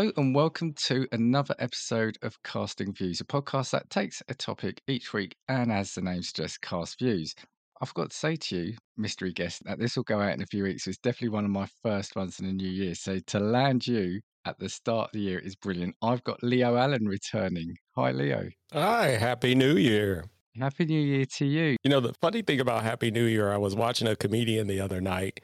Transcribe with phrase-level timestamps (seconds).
[0.00, 4.80] Hello and welcome to another episode of Casting Views, a podcast that takes a topic
[4.88, 7.34] each week and, as the name suggests, cast views.
[7.82, 10.46] I've got to say to you, mystery guest, that this will go out in a
[10.46, 10.86] few weeks.
[10.86, 12.94] It's definitely one of my first ones in the new year.
[12.94, 15.94] So to land you at the start of the year is brilliant.
[16.00, 17.76] I've got Leo Allen returning.
[17.94, 18.48] Hi, Leo.
[18.72, 20.24] Hi, Happy New Year.
[20.58, 21.76] Happy New Year to you.
[21.84, 24.80] You know, the funny thing about Happy New Year, I was watching a comedian the
[24.80, 25.40] other night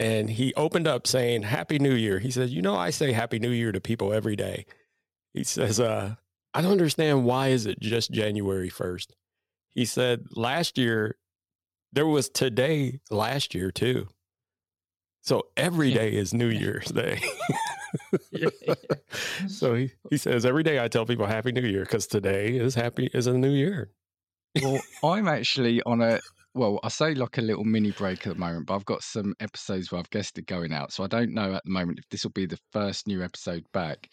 [0.00, 2.18] and he opened up saying, Happy New Year.
[2.18, 4.66] He says, You know, I say Happy New Year to people every day.
[5.32, 6.16] He says, uh,
[6.52, 9.08] I don't understand why is it just January 1st?
[9.74, 11.16] He said, Last year,
[11.92, 14.08] there was today last year too.
[15.22, 17.22] So every day is New Year's Day.
[19.48, 22.74] so he, he says every day I tell people Happy New Year because today is
[22.74, 23.90] happy is a new year.
[24.62, 26.20] well, I'm actually on a
[26.54, 29.34] well, I say like a little mini break at the moment, but I've got some
[29.40, 30.92] episodes where I've guessed it going out.
[30.92, 33.64] So I don't know at the moment if this will be the first new episode
[33.72, 34.08] back.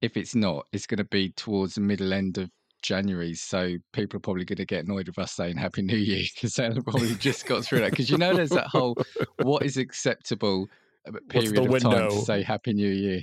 [0.00, 2.48] If it's not, it's going to be towards the middle end of
[2.82, 3.34] January.
[3.34, 6.54] So people are probably going to get annoyed with us saying Happy New Year because
[6.54, 7.90] they've probably just got through that.
[7.90, 8.96] Because you know, there's that whole
[9.42, 10.68] what is acceptable
[11.08, 11.90] uh, period of window?
[11.90, 13.20] time to say Happy New Year.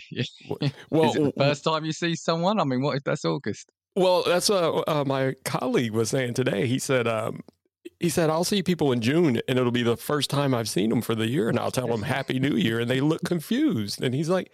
[0.89, 2.59] well, is it the first time you see someone?
[2.59, 3.71] I mean, what if that's August?
[3.95, 6.67] Well, that's what uh, my colleague was saying today.
[6.67, 7.41] He said, um,
[7.99, 10.89] he said, I'll see people in June and it'll be the first time I've seen
[10.89, 11.49] them for the year.
[11.49, 12.79] And I'll tell them Happy New Year.
[12.79, 14.03] And they look confused.
[14.03, 14.51] And he's like,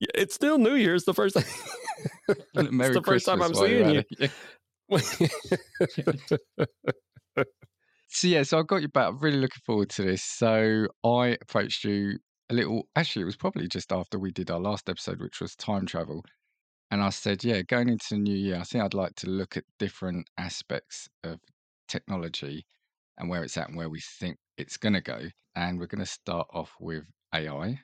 [0.00, 0.94] It's still New Year.
[0.94, 1.44] It's the first time.
[2.28, 4.28] it's the first time I'm seeing you.
[8.08, 9.08] so, yeah, so I got you back.
[9.08, 10.22] I'm really looking forward to this.
[10.22, 12.18] So I approached you
[12.50, 15.56] a little, actually, it was probably just after we did our last episode, which was
[15.56, 16.22] time travel.
[16.90, 19.56] And I said, yeah, going into the new year, I think I'd like to look
[19.56, 21.38] at different aspects of
[21.88, 22.64] technology
[23.18, 25.20] and where it's at and where we think it's going to go.
[25.54, 27.04] And we're going to start off with
[27.34, 27.80] AI.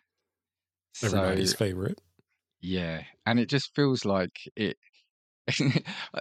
[1.02, 2.00] Everybody's so, favorite.
[2.60, 3.02] Yeah.
[3.26, 4.76] And it just feels like it.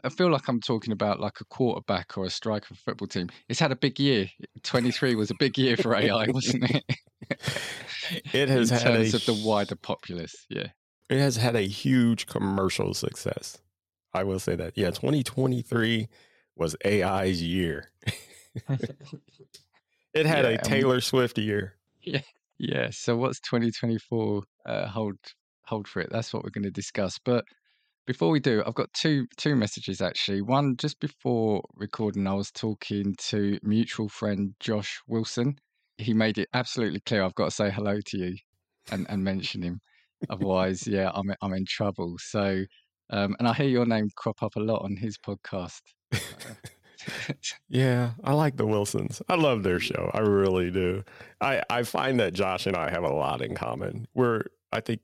[0.03, 3.07] I feel like I'm talking about like a quarterback or a striker for a football
[3.07, 3.29] team.
[3.47, 4.27] It's had a big year.
[4.63, 6.83] 23 was a big year for AI, wasn't it?
[8.33, 10.35] it has In had terms a, of the wider populace.
[10.50, 10.67] Yeah.
[11.09, 13.59] It has had a huge commercial success.
[14.13, 14.73] I will say that.
[14.75, 16.07] Yeah, 2023
[16.55, 17.91] was AI's year.
[20.13, 21.75] it had yeah, a Taylor Swift year.
[22.01, 22.21] Yeah.
[22.57, 22.89] Yeah.
[22.91, 25.17] So what's 2024 uh, hold
[25.65, 26.09] hold for it?
[26.11, 27.19] That's what we're going to discuss.
[27.23, 27.45] But
[28.05, 30.41] before we do, I've got two two messages actually.
[30.41, 35.55] One just before recording, I was talking to mutual friend Josh Wilson.
[35.97, 38.35] He made it absolutely clear I've got to say hello to you
[38.91, 39.79] and, and mention him.
[40.29, 42.15] Otherwise, yeah, I'm I'm in trouble.
[42.19, 42.63] So
[43.09, 45.81] um, and I hear your name crop up a lot on his podcast.
[47.69, 49.22] yeah, I like the Wilsons.
[49.29, 50.09] I love their show.
[50.13, 51.03] I really do.
[51.41, 54.07] I, I find that Josh and I have a lot in common.
[54.13, 55.01] We're I think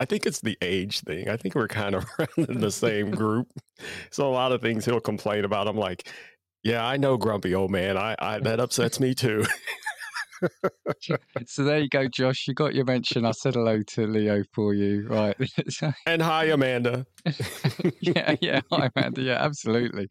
[0.00, 1.28] I think it's the age thing.
[1.28, 3.48] I think we're kind of around in the same group.
[4.10, 5.68] So a lot of things he'll complain about.
[5.68, 6.08] I'm like,
[6.64, 7.96] yeah, I know, grumpy old man.
[7.96, 9.44] I, I that upsets me too.
[11.46, 12.48] so there you go, Josh.
[12.48, 13.24] You got your mention.
[13.24, 15.36] I said hello to Leo for you, right?
[16.06, 17.06] and hi, Amanda.
[18.00, 19.22] yeah, yeah, hi, Amanda.
[19.22, 20.08] Yeah, absolutely.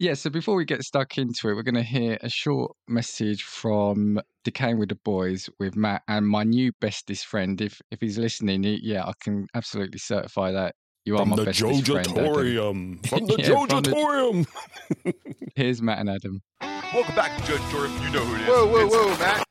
[0.00, 3.42] Yeah, so before we get stuck into it, we're going to hear a short message
[3.42, 7.60] from Decaying with the Boys with Matt and my new bestest friend.
[7.60, 11.36] If if he's listening, he, yeah, I can absolutely certify that you from are my
[11.36, 13.04] the bestest Jojatorium.
[13.08, 14.46] From the yeah, Jojatorium.
[15.02, 15.14] The...
[15.56, 16.42] Here's Matt and Adam.
[16.94, 18.06] Welcome back to Jojatorium.
[18.06, 18.46] You know who it is.
[18.46, 18.94] Whoa, whoa, it's...
[18.94, 19.44] whoa, Matt.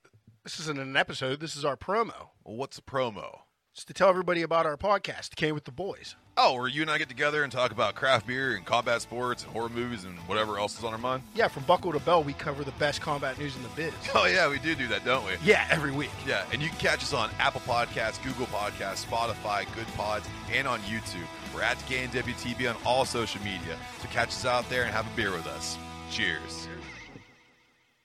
[0.45, 1.41] This isn't an episode.
[1.41, 2.29] This is our promo.
[2.45, 3.39] Well, what's a promo?
[3.77, 6.15] Just to tell everybody about our podcast, K with the Boys.
[6.35, 9.43] Oh, where you and I get together and talk about craft beer and combat sports
[9.43, 11.21] and horror movies and whatever else is on our mind?
[11.35, 13.93] Yeah, from Buckle to Bell, we cover the best combat news in the biz.
[14.15, 15.33] Oh, yeah, we do do that, don't we?
[15.43, 16.09] Yeah, every week.
[16.25, 20.79] Yeah, and you can catch us on Apple Podcasts, Google Podcasts, Spotify, Goodpods, and on
[20.79, 21.27] YouTube.
[21.53, 23.77] We're at Decaying WTB on all social media.
[24.01, 25.77] So catch us out there and have a beer with us.
[26.09, 26.67] Cheers.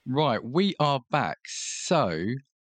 [0.06, 1.38] Right, we are back.
[1.46, 2.26] So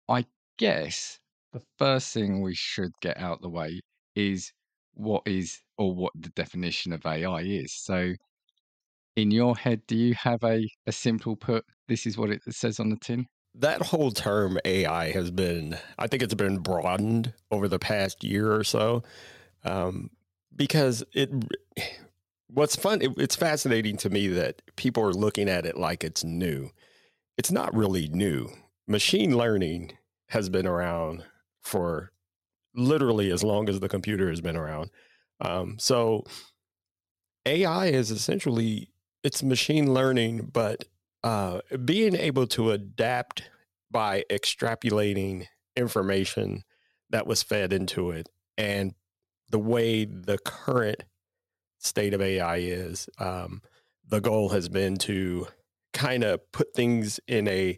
[0.09, 0.25] I
[0.57, 1.19] guess
[1.55, 3.79] the first thing we should get out the way
[4.13, 4.51] is
[4.93, 7.73] what is or what the definition of AI is.
[7.73, 8.13] So,
[9.15, 12.81] in your head, do you have a, a simple put, this is what it says
[12.81, 13.25] on the tin?
[13.57, 18.53] That whole term AI has been, I think it's been broadened over the past year
[18.53, 19.03] or so.
[19.63, 20.09] Um,
[20.53, 21.29] because it,
[22.47, 26.25] what's fun, it, it's fascinating to me that people are looking at it like it's
[26.25, 26.71] new.
[27.37, 28.49] It's not really new.
[28.89, 29.93] Machine learning
[30.27, 31.23] has been around
[31.65, 32.11] for
[32.75, 34.89] literally as long as the computer has been around.
[35.41, 36.25] Um, so
[37.45, 38.89] AI is essentially
[39.23, 40.85] it's machine learning, but
[41.23, 43.49] uh, being able to adapt
[43.89, 46.63] by extrapolating information
[47.09, 48.93] that was fed into it and
[49.49, 51.03] the way the current
[51.79, 53.61] state of AI is, um,
[54.07, 55.47] the goal has been to
[55.93, 57.77] kind of put things in a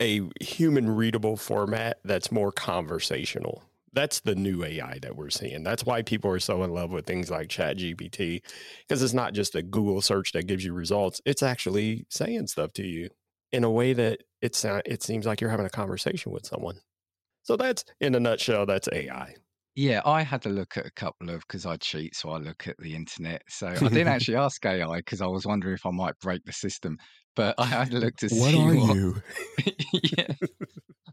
[0.00, 3.64] a human readable format that's more conversational.
[3.92, 5.64] That's the new AI that we're seeing.
[5.64, 8.42] That's why people are so in love with things like ChatGPT
[8.86, 11.20] because it's not just a Google search that gives you results.
[11.24, 13.08] It's actually saying stuff to you
[13.50, 16.80] in a way that it's it seems like you're having a conversation with someone.
[17.42, 19.34] So that's in a nutshell that's AI.
[19.78, 22.66] Yeah, I had to look at a couple of because I cheat, so I look
[22.66, 23.42] at the internet.
[23.48, 26.52] So I didn't actually ask AI because I was wondering if I might break the
[26.52, 26.98] system.
[27.36, 28.90] But I had to look to what see are what.
[28.90, 29.22] Are you?
[30.18, 30.34] yeah.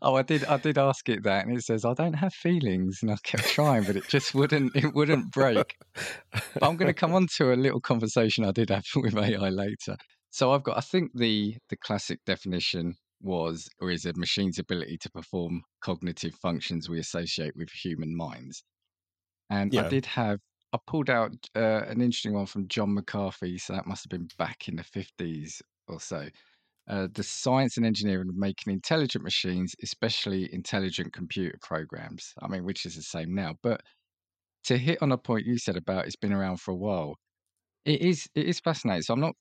[0.02, 0.46] Oh, I did.
[0.46, 3.50] I did ask it that, and it says I don't have feelings, and I kept
[3.50, 4.76] trying, but it just wouldn't.
[4.76, 5.76] It wouldn't break.
[5.94, 9.50] But I'm going to come on to a little conversation I did have with AI
[9.50, 9.96] later.
[10.32, 10.76] So I've got.
[10.76, 16.36] I think the the classic definition was or is a machine's ability to perform cognitive
[16.36, 18.64] functions we associate with human minds.
[19.50, 20.40] And I did have,
[20.74, 23.58] I pulled out uh, an interesting one from John McCarthy.
[23.58, 26.30] So that must have been back in the 50s or so.
[26.88, 32.34] Uh, the science and engineering of making intelligent machines, especially intelligent computer programs.
[32.42, 33.56] I mean, which is the same now.
[33.64, 33.82] But
[34.66, 37.16] to hit on a point you said about it's been around for a while,
[37.86, 39.04] it is it is fascinating.
[39.04, 39.36] So I'm not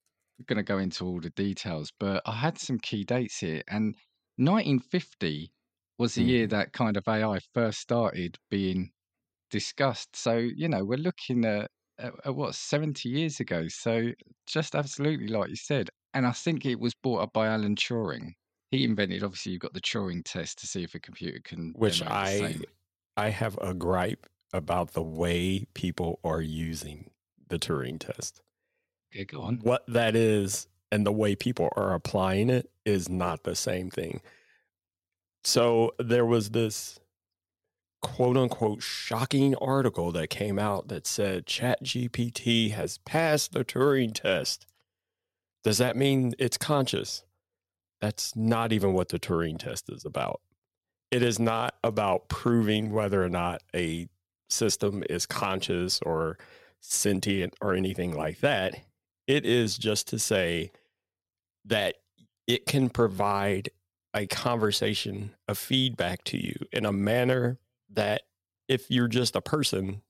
[0.47, 3.97] going to go into all the details, but I had some key dates here, and
[4.39, 5.53] 1950
[5.99, 6.51] was the year Mhm.
[6.51, 8.93] that kind of AI first started being
[9.51, 10.17] discussed.
[10.17, 13.69] So you know we're looking at, at, at what 70 years ago.
[13.69, 14.13] So
[14.47, 18.33] just absolutely like you said, and I think it was brought up by Alan Turing.
[18.71, 22.03] He invented obviously you've got the Turing test to see if a computer can Which
[22.07, 22.61] I.
[23.17, 27.11] I have a gripe about the way people are using
[27.49, 28.43] the Turing test.
[29.15, 29.61] Okay, go on.
[29.63, 34.21] What that is and the way people are applying it is not the same thing.
[35.45, 36.99] So there was this
[38.03, 44.67] quote unquote shocking article that came out that said ChatGPT has passed the Turing test.
[45.63, 47.25] Does that mean it's conscious?
[48.01, 50.41] That's not even what the Turing test is about.
[51.11, 54.09] It is not about proving whether or not a
[54.51, 56.37] system is conscious or
[56.81, 58.75] sentient or anything like that.
[59.27, 60.73] It is just to say
[61.65, 61.97] that
[62.47, 63.71] it can provide
[64.13, 67.59] a conversation, a feedback to you in a manner
[67.91, 68.23] that
[68.69, 70.03] if you're just a person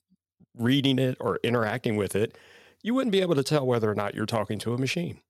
[0.56, 2.37] reading it or interacting with it,
[2.82, 5.20] you wouldn't be able to tell whether or not you're talking to a machine.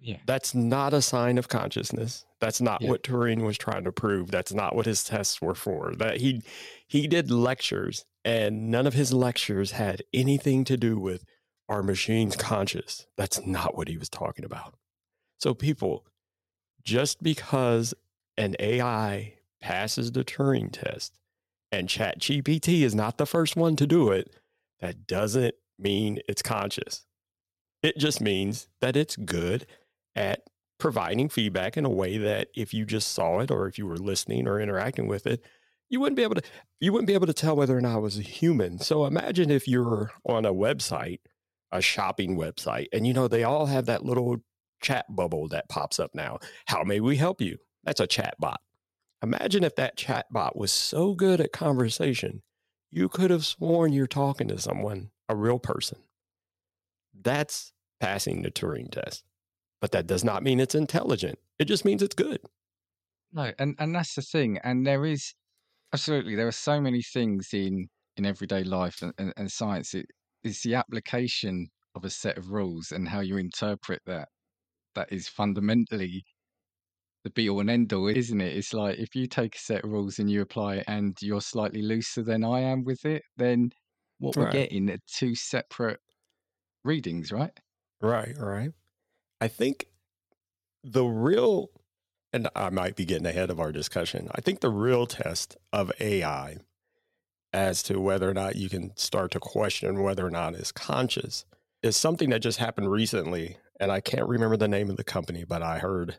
[0.00, 0.18] Yeah.
[0.26, 2.24] That's not a sign of consciousness.
[2.40, 2.90] That's not Yeah.
[2.90, 4.30] what Turing was trying to prove.
[4.30, 5.94] That's not what his tests were for.
[5.96, 6.42] That he
[6.86, 11.24] he did lectures and none of his lectures had anything to do with
[11.68, 13.06] are machines conscious.
[13.16, 14.74] That's not what he was talking about.
[15.38, 16.04] So people,
[16.82, 17.94] just because
[18.36, 21.18] an AI passes the Turing test
[21.72, 24.36] and ChatGPT is not the first one to do it,
[24.80, 27.06] that doesn't mean it's conscious.
[27.82, 29.66] It just means that it's good
[30.14, 30.42] at
[30.78, 33.96] providing feedback in a way that if you just saw it or if you were
[33.96, 35.42] listening or interacting with it,
[35.88, 36.42] you wouldn't be able to
[36.80, 38.78] you wouldn't be able to tell whether or not it was a human.
[38.78, 41.20] So imagine if you're on a website,
[41.74, 44.38] a shopping website, and you know they all have that little
[44.80, 46.38] chat bubble that pops up now.
[46.66, 47.58] How may we help you?
[47.82, 48.60] That's a chat bot.
[49.22, 52.42] Imagine if that chat bot was so good at conversation,
[52.90, 55.98] you could have sworn you're talking to someone, a real person.
[57.20, 59.24] That's passing the Turing test.
[59.80, 61.38] But that does not mean it's intelligent.
[61.58, 62.40] It just means it's good.
[63.32, 64.58] No, and and that's the thing.
[64.62, 65.34] And there is
[65.92, 69.92] absolutely there are so many things in in everyday life and, and, and science.
[69.94, 70.06] It
[70.44, 74.28] is the application of a set of rules and how you interpret that
[74.94, 76.24] that is fundamentally
[77.24, 78.56] the be all and end all, isn't it?
[78.56, 81.40] It's like if you take a set of rules and you apply it and you're
[81.40, 83.70] slightly looser than I am with it, then
[84.18, 86.00] what we're getting are two separate
[86.84, 87.58] readings, right?
[88.00, 88.72] Right, right.
[89.40, 89.86] I think
[90.82, 91.70] the real,
[92.32, 95.90] and I might be getting ahead of our discussion, I think the real test of
[95.98, 96.58] AI
[97.52, 101.44] as to whether or not you can start to question whether or not it's conscious
[101.84, 103.58] is something that just happened recently.
[103.78, 106.18] And I can't remember the name of the company, but I heard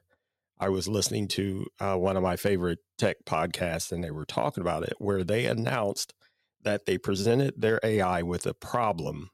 [0.59, 4.61] I was listening to uh, one of my favorite tech podcasts and they were talking
[4.61, 6.13] about it, where they announced
[6.61, 9.31] that they presented their AI with a problem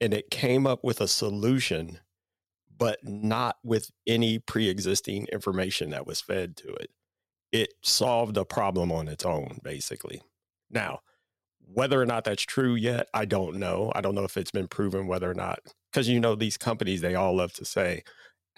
[0.00, 1.98] and it came up with a solution,
[2.74, 6.90] but not with any pre existing information that was fed to it.
[7.52, 10.22] It solved a problem on its own, basically.
[10.70, 11.00] Now,
[11.72, 13.92] whether or not that's true yet, I don't know.
[13.94, 15.60] I don't know if it's been proven whether or not,
[15.90, 18.02] because you know, these companies, they all love to say,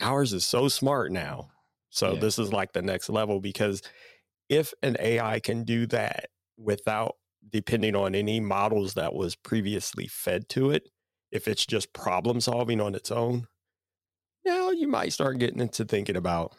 [0.01, 1.51] ours is so smart now.
[1.91, 2.21] So Yeah.
[2.21, 3.83] this is like the next level because
[4.49, 7.17] if an AI can do that without
[7.51, 10.89] depending on any models that was previously fed to it,
[11.31, 13.47] if it's just problem solving on its own,
[14.45, 16.55] now you might start getting into thinking about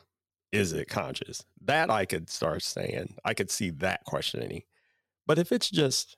[0.51, 1.43] is it conscious?
[1.61, 4.61] That I could start saying, I could see that questioning.
[5.25, 6.15] But if it's just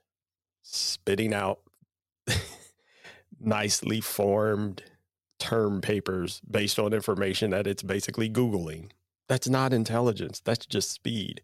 [0.66, 1.60] spitting out
[3.40, 4.84] nicely formed
[5.40, 8.90] term papers based on information that it's basically Googling,
[9.30, 10.42] that's not intelligence.
[10.44, 11.42] That's just speed.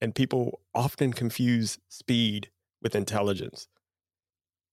[0.00, 2.50] And people often confuse speed
[2.82, 3.68] with intelligence.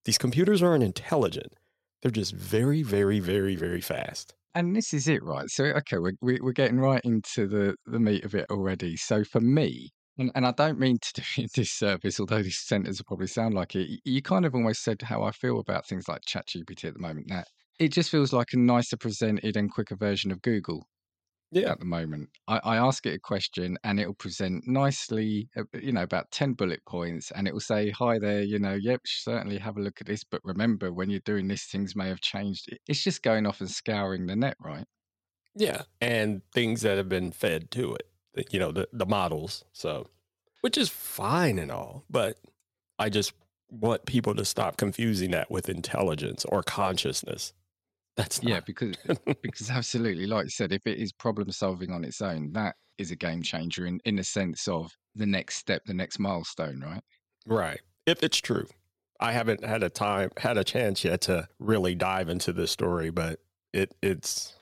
[0.06, 1.54] These computers aren't intelligent,
[2.02, 4.34] they're just very, very, very, very fast.
[4.54, 5.50] And this is it, right?
[5.50, 8.98] So, okay, we're, we're getting right into the, the meat of it already.
[8.98, 9.92] So, for me,
[10.22, 13.54] and, and I don't mean to do a disservice, although these sentence will probably sound
[13.54, 16.94] like it, you kind of almost said how I feel about things like ChatGPT at
[16.94, 17.28] the moment.
[17.30, 17.48] That
[17.80, 20.88] it just feels like a nicer presented and quicker version of Google
[21.52, 21.72] Yeah.
[21.72, 22.30] at the moment.
[22.48, 26.54] I, I ask it a question and it'll present nicely, uh, you know, about 10
[26.54, 30.02] bullet points and it will say, Hi there, you know, yep, certainly have a look
[30.02, 30.24] at this.
[30.24, 32.70] But remember, when you're doing this, things may have changed.
[32.88, 34.86] It's just going off and scouring the net, right?
[35.56, 35.84] Yeah.
[36.00, 38.11] And things that have been fed to it,
[38.52, 39.64] you know, the, the models.
[39.74, 40.08] So,
[40.62, 42.38] which is fine and all, but
[43.00, 43.34] I just
[43.70, 47.54] want people to stop confusing that with intelligence or consciousness.
[48.18, 48.96] That's Yeah, because
[49.42, 53.12] because absolutely, like you said, if it is problem solving on its own, that is
[53.12, 57.02] a game changer in, in the sense of the next step, the next milestone, right?
[57.46, 57.82] Right.
[58.06, 58.68] If it's true.
[59.20, 63.12] I haven't had a time had a chance yet to really dive into this story,
[63.12, 63.40] but
[63.72, 64.56] it it's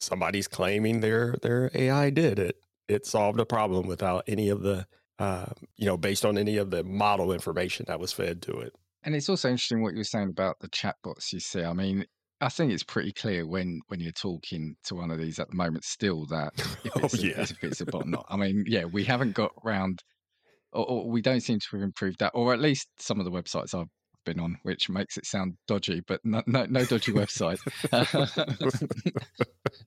[0.00, 2.56] somebody's claiming their their AI did it.
[2.88, 4.86] It solved a problem without any of the
[5.18, 8.74] uh, you know, based on any of the model information that was fed to it.
[9.04, 11.62] And it's also interesting what you were saying about the chatbots you see.
[11.62, 12.04] I mean,
[12.40, 15.56] I think it's pretty clear when when you're talking to one of these at the
[15.56, 16.52] moment still that
[16.84, 18.26] if Oh, it's, a, if it's a bot or not.
[18.28, 20.02] I mean, yeah, we haven't got round
[20.72, 23.30] or, or we don't seem to have improved that, or at least some of the
[23.30, 23.88] websites I've
[24.26, 27.58] been on, which makes it sound dodgy, but no, no, no dodgy website.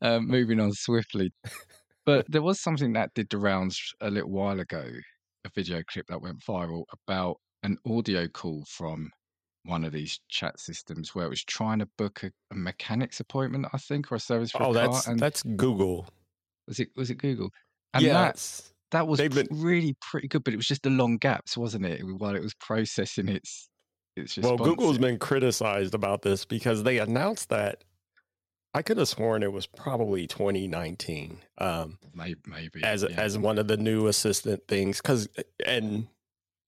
[0.01, 1.31] um, moving on swiftly,
[2.07, 4.85] but there was something that did the rounds a little while ago,
[5.45, 9.11] a video clip that went viral about an audio call from
[9.65, 13.67] one of these chat systems where it was trying to book a, a mechanic's appointment,
[13.73, 14.87] I think, or a service for oh, a car.
[14.87, 16.07] that's and that's Google.
[16.65, 17.49] was it was it Google?
[17.93, 18.61] And that
[18.91, 22.01] that was been- really pretty good, but it was just the long gaps, wasn't it?
[22.03, 23.67] While it was processing its
[24.15, 24.61] its response.
[24.61, 27.83] Well, Google's been criticized about this because they announced that
[28.77, 31.39] I could have sworn it was probably 2019.
[31.57, 33.19] Um, maybe, maybe as yeah.
[33.19, 35.27] as one of the new assistant things because
[35.65, 36.07] and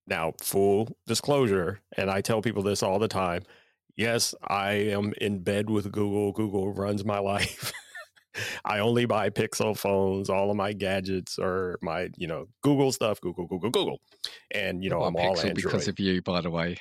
[0.08, 3.44] now full disclosure and i tell people this all the time
[3.96, 7.72] yes i am in bed with google google runs my life
[8.66, 13.22] i only buy pixel phones all of my gadgets are my you know google stuff
[13.22, 14.02] google google google
[14.50, 16.76] and you know i'm all Pixel android because of you, by the way.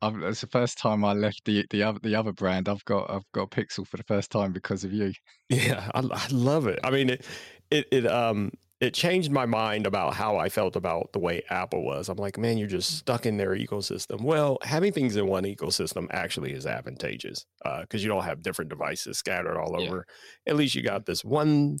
[0.00, 2.68] I've, it's the first time I left the the other the other brand.
[2.68, 5.12] I've got I've got Pixel for the first time because of you.
[5.50, 6.80] Yeah, I, I love it.
[6.82, 7.26] I mean, it,
[7.70, 8.50] it, it, um,
[8.80, 12.08] it changed my mind about how I felt about the way Apple was.
[12.08, 14.22] I'm like, man, you're just stuck in their ecosystem.
[14.22, 17.44] Well, having things in one ecosystem actually is advantageous
[17.82, 19.88] because you don't have different devices scattered all Yeah.
[19.88, 20.06] over.
[20.46, 21.78] At least you got this one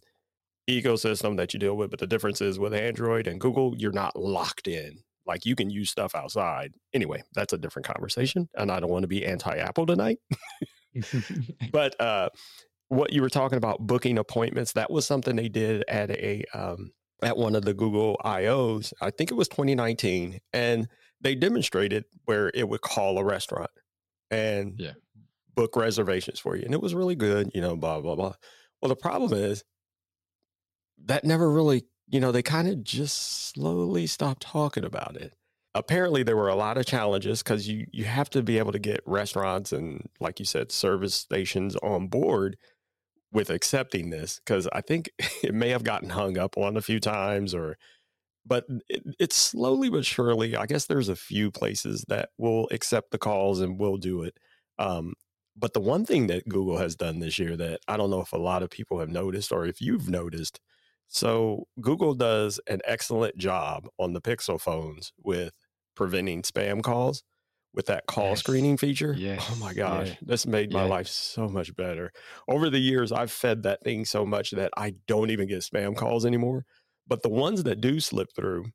[0.68, 1.90] ecosystem that you deal with.
[1.90, 4.98] But the difference is with Android and Google, you're not locked in.
[5.26, 6.74] Like you can use stuff outside.
[6.92, 8.48] Anyway, that's a different conversation.
[8.54, 10.18] And I don't want to be anti Apple tonight
[11.72, 12.28] but uh,
[12.88, 16.92] what you were talking about booking appointments that was something they did at a um,
[17.22, 20.88] at one of the google I/O i think it was 2019 and
[21.20, 23.70] they demonstrated where it would call a restaurant
[24.30, 24.92] and Yeah.
[25.54, 28.34] book reservations for you and it was really good you know blah blah blah
[28.82, 29.64] well the problem is
[31.04, 35.34] that never really you know they kind of just slowly stopped talking about it.
[35.74, 38.78] Apparently there were a lot of challenges because you you have to be able to
[38.78, 42.56] get restaurants and like you said service stations on board
[43.32, 45.10] with accepting this because i think
[45.42, 47.76] it may have gotten hung up on a few times or
[48.46, 53.10] but it, it's slowly but surely i guess there's a few places that will accept
[53.10, 54.38] the calls and will do it
[54.78, 55.14] um,
[55.56, 58.32] but the one thing that google has done this year that i don't know if
[58.32, 60.60] a lot of people have noticed or if you've noticed
[61.08, 65.52] so google does an excellent job on the pixel phones with
[65.94, 67.22] preventing spam calls
[67.72, 68.38] with that call Yes.
[68.38, 69.16] screening feature.
[69.18, 70.14] oh my gosh, yeah.
[70.22, 70.90] this made my Yeah.
[70.90, 72.12] life so much better.
[72.48, 75.96] Over the years, I've fed that thing so much that I don't even get spam
[75.96, 76.64] calls anymore.
[77.08, 78.66] But the ones that do slip through,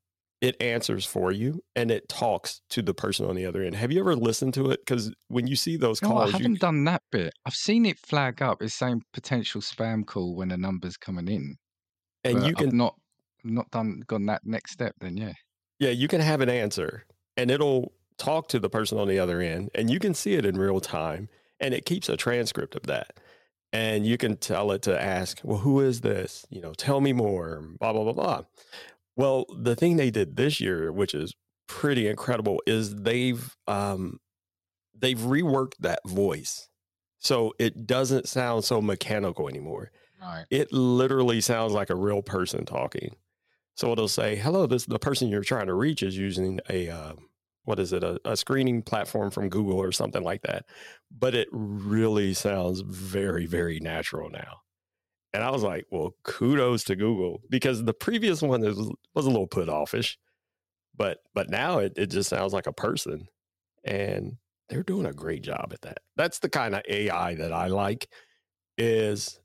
[0.41, 3.75] it answers for you and it talks to the person on the other end.
[3.75, 4.81] Have you ever listened to it?
[4.86, 7.31] Because when you see those No, I haven't you, done that bit.
[7.45, 11.55] I've seen it flag up as saying potential spam call when a number's coming in,
[12.23, 12.95] and but you I've can not
[13.43, 14.95] not done gone that next step.
[14.99, 15.33] Then yeah,
[15.79, 17.05] Yeah, you can have an answer
[17.39, 20.45] and it'll talk to the person on the other end, and you can see it
[20.45, 23.17] in real time, and it keeps a transcript of that.
[23.71, 26.45] And you can tell it to ask, well, who is this?
[26.49, 28.41] You know, tell me more, blah, blah, blah, blah.
[29.15, 31.33] Well, the thing they did this year, which is
[31.67, 34.19] pretty incredible, is they've um,
[34.97, 36.67] they've reworked that voice.
[37.19, 39.91] So it doesn't sound so mechanical anymore.
[40.21, 40.45] Right.
[40.49, 43.15] It literally sounds like a real person talking.
[43.75, 47.13] So it'll say, "Hello, this the person you're trying to reach is using a uh,
[47.65, 50.65] what is it a, a, screening platform from Google or something like that."
[51.11, 54.61] But it really sounds very very natural now.
[55.33, 58.77] And I was like, "Well, kudos to Google because the previous one was
[59.15, 60.17] was a little put offish,
[60.95, 63.27] but but now it it just sounds like a person,
[63.85, 64.38] and
[64.69, 65.99] they're doing a great job at that.
[66.17, 68.09] That's the kind of AI that I like.
[68.77, 69.39] Is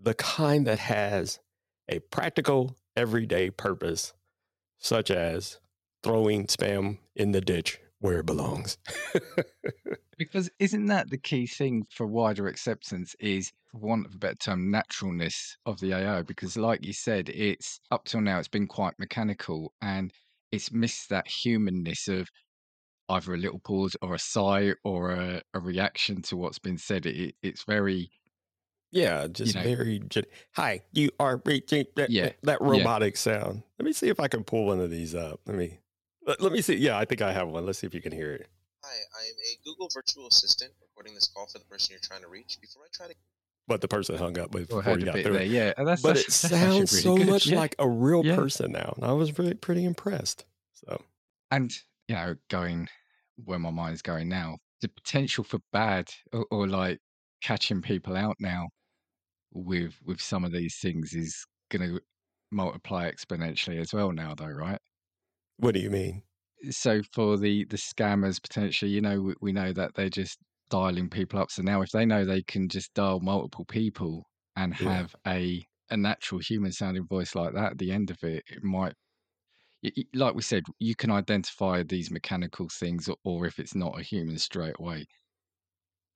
[0.00, 1.40] the kind that has
[1.88, 4.12] a practical everyday purpose,
[4.78, 5.58] such as
[6.02, 8.78] throwing spam in the ditch where it belongs.
[10.18, 14.34] because isn't that the key thing for wider acceptance is for want of a better
[14.34, 18.66] term naturalness of the AI because like you said it's up till now it's been
[18.66, 20.12] quite mechanical and
[20.50, 22.28] it's missed that humanness of
[23.10, 27.06] either a little pause or a sigh or a, a reaction to what's been said
[27.06, 28.10] it, it's very
[28.90, 30.02] yeah, just you know, very.
[30.52, 33.18] Hi, you are reaching that, yeah, that robotic yeah.
[33.18, 33.62] sound.
[33.78, 35.40] Let me see if I can pull one of these up.
[35.46, 35.78] Let me
[36.26, 36.76] let, let me see.
[36.76, 37.66] Yeah, I think I have one.
[37.66, 38.48] Let's see if you can hear it.
[38.84, 42.22] Hi, I am a Google virtual assistant recording this call for the person you're trying
[42.22, 42.58] to reach.
[42.60, 43.14] Before I try to
[43.68, 45.34] but the person hung up oh, before you got through.
[45.34, 45.42] There.
[45.42, 47.28] Yeah, that's, but that's, it sounds really so good.
[47.28, 47.58] much yeah.
[47.58, 48.34] like a real yeah.
[48.34, 48.94] person now.
[48.96, 50.46] And I was really pretty impressed.
[50.72, 51.02] So,
[51.50, 51.70] and
[52.08, 52.88] you know, going
[53.44, 56.98] where my mind's going now, the potential for bad or, or like
[57.42, 58.68] catching people out now
[59.52, 62.00] with with some of these things is going to
[62.50, 64.80] multiply exponentially as well now though right?
[65.58, 66.22] What do you mean?
[66.70, 70.38] So for the the scammers potentially you know we, we know that they're just
[70.70, 71.50] dialing people up.
[71.50, 74.24] So now if they know they can just dial multiple people
[74.56, 75.32] and have yeah.
[75.32, 78.92] a a natural human sounding voice like that at the end of it it might
[80.14, 84.02] like we said you can identify these mechanical things or, or if it's not a
[84.02, 85.06] human straight away.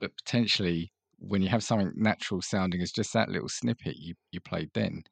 [0.00, 0.92] But potentially
[1.22, 5.04] when you have something natural sounding as just that little snippet you, you played then,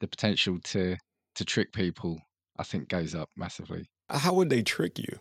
[0.00, 0.96] the potential to
[1.34, 2.20] to trick people,
[2.58, 3.86] I think, goes up massively.
[4.10, 5.18] How would they trick you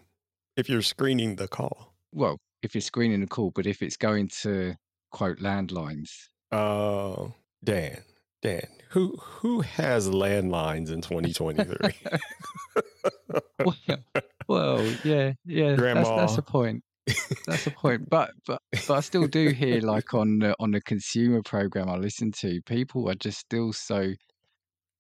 [0.58, 1.94] if you're screening the call?
[2.12, 4.76] Well, if you're screening the call, but if it's going to
[5.12, 6.10] quote landlines.
[6.52, 7.30] Oh, uh,
[7.64, 8.02] Dan,
[8.42, 11.94] Dan, who who has landlines in 2023?
[13.64, 13.76] well,
[14.48, 16.04] well, yeah, yeah, Grandma.
[16.04, 16.84] That's, that's a point.
[17.48, 18.10] That's the point.
[18.10, 21.98] But but but I still do hear like on the, on the consumer program I
[21.98, 24.14] listen to, people are just still so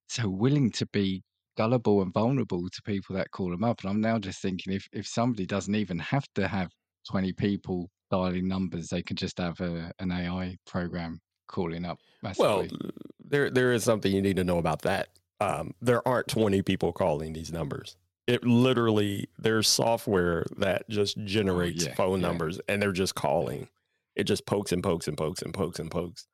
[0.09, 1.23] so willing to be
[1.57, 3.81] gullible and vulnerable to people that call them up.
[3.81, 6.69] And I'm now just thinking if if somebody doesn't even have to have
[7.09, 11.97] 20 people dialing numbers, they can just have a, an AI program calling up.
[12.21, 12.69] Massively.
[12.71, 12.91] Well,
[13.23, 15.09] there there is something you need to know about that.
[15.39, 17.95] Um, there aren't 20 people calling these numbers
[18.31, 22.27] it literally there's software that just oh, generates yeah, phone yeah.
[22.27, 23.67] numbers and they're just calling.
[24.15, 26.27] It just pokes and pokes and pokes and pokes and pokes.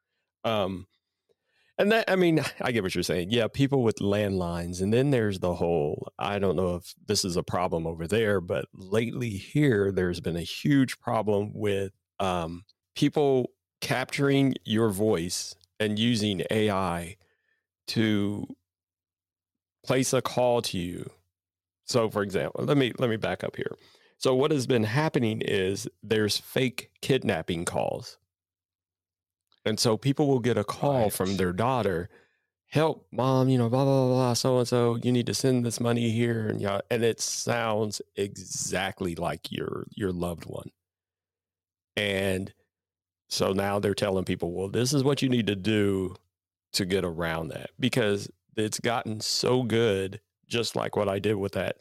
[0.43, 0.85] Um
[1.79, 3.31] and that i mean i get what you're saying.
[3.31, 7.35] Yeah people with landlines and then there's the whole i don't know if this is
[7.35, 12.63] a problem over there but lately here there's been a huge problem with um
[12.95, 13.49] people
[13.81, 17.15] capturing your voice and using ai
[17.87, 18.45] to
[19.83, 21.09] place a call to you
[21.87, 23.75] so for example, let me let me back up here.
[24.17, 28.17] So what has been happening is there's fake kidnapping calls.
[29.65, 31.13] And so people will get a call right.
[31.13, 32.09] from their daughter,
[32.67, 35.65] help mom, you know, blah, blah, blah, blah, so and so, you need to send
[35.65, 36.47] this money here.
[36.47, 40.71] And yeah, and it sounds exactly like your your loved one.
[41.95, 42.53] And
[43.29, 46.15] so now they're telling people, well, this is what you need to do
[46.73, 51.53] to get around that because it's gotten so good just like what I did with
[51.53, 51.77] that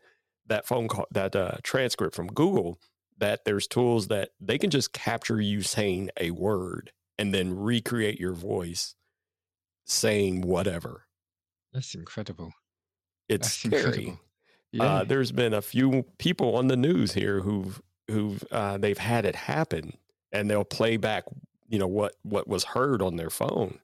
[0.49, 2.79] that phone call, that uh, transcript from Google,
[3.19, 8.21] that there's tools that they can just capture you saying a word and then recreate
[8.21, 8.95] your voice
[9.85, 11.07] saying whatever.
[11.73, 12.53] That's incredible.
[13.29, 13.85] It's That's scary.
[13.85, 14.13] Incredible.
[14.13, 14.17] Uh,
[14.73, 14.85] yeah.
[14.85, 19.25] Uh, there's been a few people on the news here who've who've uh, they've had
[19.25, 19.97] it happen,
[20.33, 21.25] and they'll play back,
[21.69, 23.79] you know what what was heard on their phone,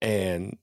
[0.00, 0.56] and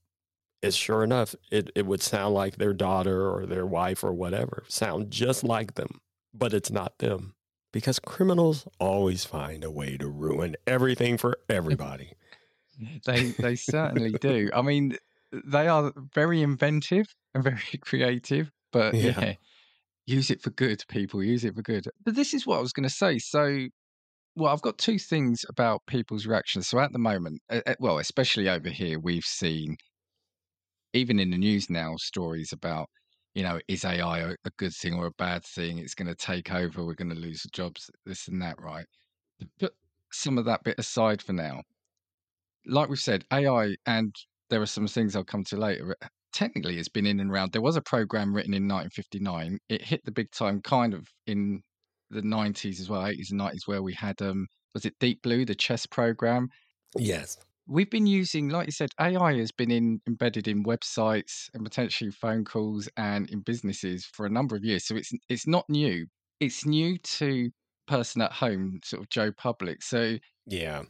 [0.64, 4.64] it's sure enough, it, it would sound like their daughter or their wife or whatever,
[4.68, 6.00] sound just like them,
[6.34, 7.36] but it's not them
[7.74, 12.14] because criminals always find a way to ruin everything for everybody.
[13.06, 14.50] they they certainly do.
[14.54, 14.98] I mean,
[15.46, 19.20] they are very inventive and very creative, but yeah.
[19.20, 19.34] yeah.
[20.06, 21.22] use it for good, people.
[21.22, 21.88] Use it for good.
[22.06, 23.20] But this is what I was going to say.
[23.20, 23.68] So,
[24.36, 26.68] well, I've got two things about people's reactions.
[26.68, 27.42] So, at the moment,
[27.80, 29.78] well, especially over here, we've seen,
[30.94, 32.90] even in the news now, stories about,
[33.34, 35.80] you know, is AI a, good thing or a bad thing?
[35.80, 36.86] It's going to take over.
[36.86, 38.86] We're going to lose jobs, this and that, right?
[39.60, 39.74] Put
[40.12, 41.62] some of that bit aside for now.
[42.66, 44.16] Like we've said, AI, and
[44.50, 45.96] there are some things I'll come to later.
[46.32, 47.52] Technically, it's been in and around.
[47.52, 49.58] There was a program written in 1959.
[49.70, 51.62] It hit the big time kind of in
[52.10, 55.46] the 90s as well, 80s and 90s, where we had, um, was it Deep Blue,
[55.46, 56.48] the chess program?
[56.98, 57.38] Yes.
[57.66, 62.12] We've been using, like you said, AI has been in, embedded in websites and potentially
[62.12, 64.86] phone calls and in businesses for a number of years.
[64.86, 66.08] So it's it's not new.
[66.42, 67.52] It's new to
[67.88, 69.82] person at home, sort of Joe Public.
[69.82, 70.86] So Yeah.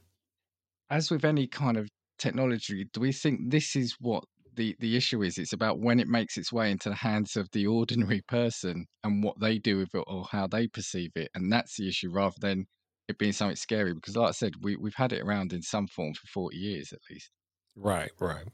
[0.90, 4.24] as with any kind of technology, do we think this is what
[4.56, 5.38] the, the issue is?
[5.38, 9.24] It's about when it makes its way into the hands of the ordinary person and
[9.24, 11.30] what they do with it or how they perceive it.
[11.34, 12.66] And that's the issue rather than
[13.08, 13.94] it being something scary.
[13.94, 16.94] Because, like I said, we, we've had it around in some form for 40 years
[16.94, 17.32] at least.
[17.76, 18.46] Right, right.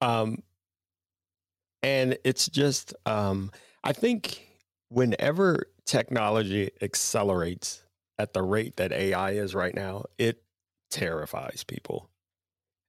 [0.00, 0.38] Um,
[1.82, 3.50] and it's just, um,
[3.84, 4.46] I think
[4.88, 7.82] whenever technology accelerates
[8.18, 10.42] at the rate that AI is right now, it
[10.90, 12.10] terrifies people.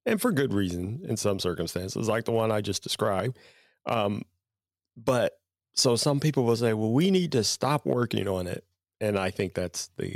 [0.06, 3.38] And for good reason in some circumstances, like the one I just described.
[3.86, 4.24] Um,
[4.98, 5.34] but
[5.76, 8.66] so some people will say, well, we need to stop working on it.
[9.00, 10.16] And I think that's the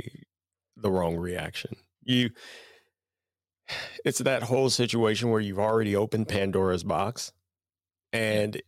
[0.80, 1.76] the wrong reaction.
[2.02, 2.30] You
[4.04, 7.32] it's that whole situation where you've already opened Pandora's box.
[8.12, 8.62] And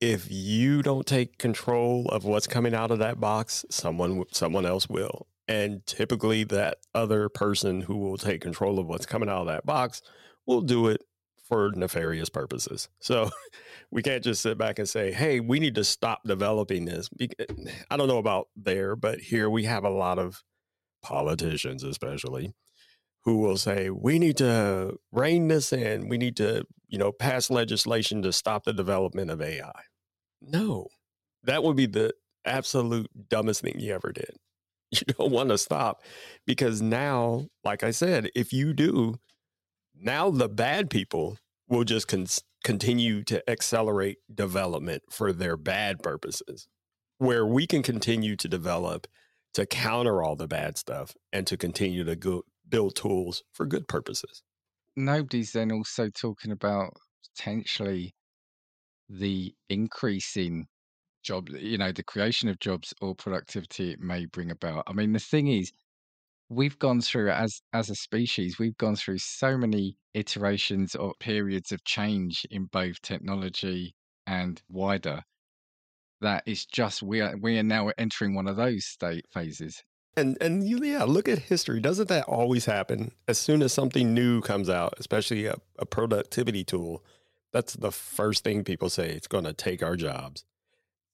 [0.00, 4.88] if you don't take control of what's coming out of that box, someone someone else
[4.88, 5.26] will.
[5.48, 9.66] And typically that other person who will take control of what's coming out of that
[9.66, 10.02] box
[10.44, 11.02] will do it
[11.48, 12.88] for nefarious purposes.
[12.98, 13.30] So
[13.90, 17.08] we can't just sit back and say, "Hey, we need to stop developing this."
[17.90, 20.42] I don't know about there, but here we have a lot of
[21.06, 22.52] politicians especially
[23.24, 26.08] who will say we need to rein this in.
[26.08, 29.82] We need to you know pass legislation to stop the development of ai
[30.42, 30.88] no.
[31.44, 32.12] That would be the
[32.44, 34.30] absolute dumbest thing you ever did.
[34.92, 36.02] You don't want to stop
[36.46, 39.16] because now like i said if you do
[40.00, 41.38] now the bad people
[41.68, 42.26] will just con-
[42.62, 46.68] continue to accelerate development for their bad purposes
[47.18, 49.08] where we can continue to develop
[49.56, 53.88] to counter all the bad stuff and to continue to go build tools for good
[53.88, 54.42] purposes.
[54.96, 56.92] Nobody's then also talking about
[57.34, 58.14] potentially
[59.08, 60.66] the increase in
[61.22, 64.84] job, you know, the creation of jobs or productivity it may bring about.
[64.86, 65.72] I mean, the thing is,
[66.50, 71.72] we've gone through as as a species, we've gone through so many iterations or periods
[71.72, 73.94] of change in both technology
[74.26, 75.22] and wider
[76.20, 79.82] that it's just we are we are now entering one of those state phases.
[80.16, 81.80] And and yeah, look at history.
[81.80, 83.12] Doesn't that always happen?
[83.28, 87.04] As soon as something new comes out, especially a, a productivity tool,
[87.52, 89.10] that's the first thing people say.
[89.10, 90.44] It's going to take our jobs.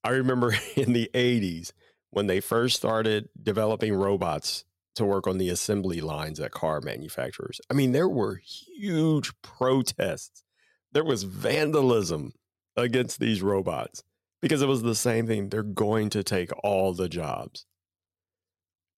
[0.04, 1.72] I remember in the '80s
[2.10, 7.60] when they first started developing robots to work on the assembly lines at car manufacturers.
[7.70, 10.44] I mean, there were huge protests.
[10.92, 12.34] There was vandalism
[12.76, 14.02] against these robots
[14.42, 15.48] because it was the same thing.
[15.48, 17.64] They're going to take all the jobs.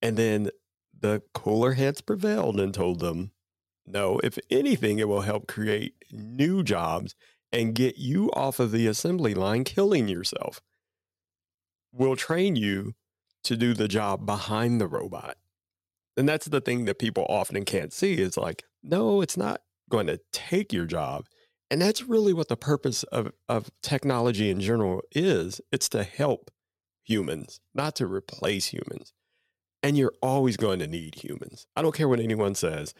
[0.02, 0.50] And then
[0.98, 3.30] the cooler heads prevailed and told them,
[3.86, 7.14] no, if anything, it will help create new jobs
[7.52, 10.60] and get you off of the assembly line killing yourself.
[11.92, 12.94] We'll train you
[13.44, 15.36] to do the job behind the robot.
[16.16, 20.06] And that's the thing that people often can't see is like, no, it's not going
[20.06, 21.26] to take your job.
[21.70, 25.60] And that's really what the purpose of, of technology in general is.
[25.72, 26.50] It's to help
[27.02, 29.12] humans, not to replace humans.
[29.82, 31.66] And you're always going to need humans.
[31.76, 32.94] I don't care what anyone says.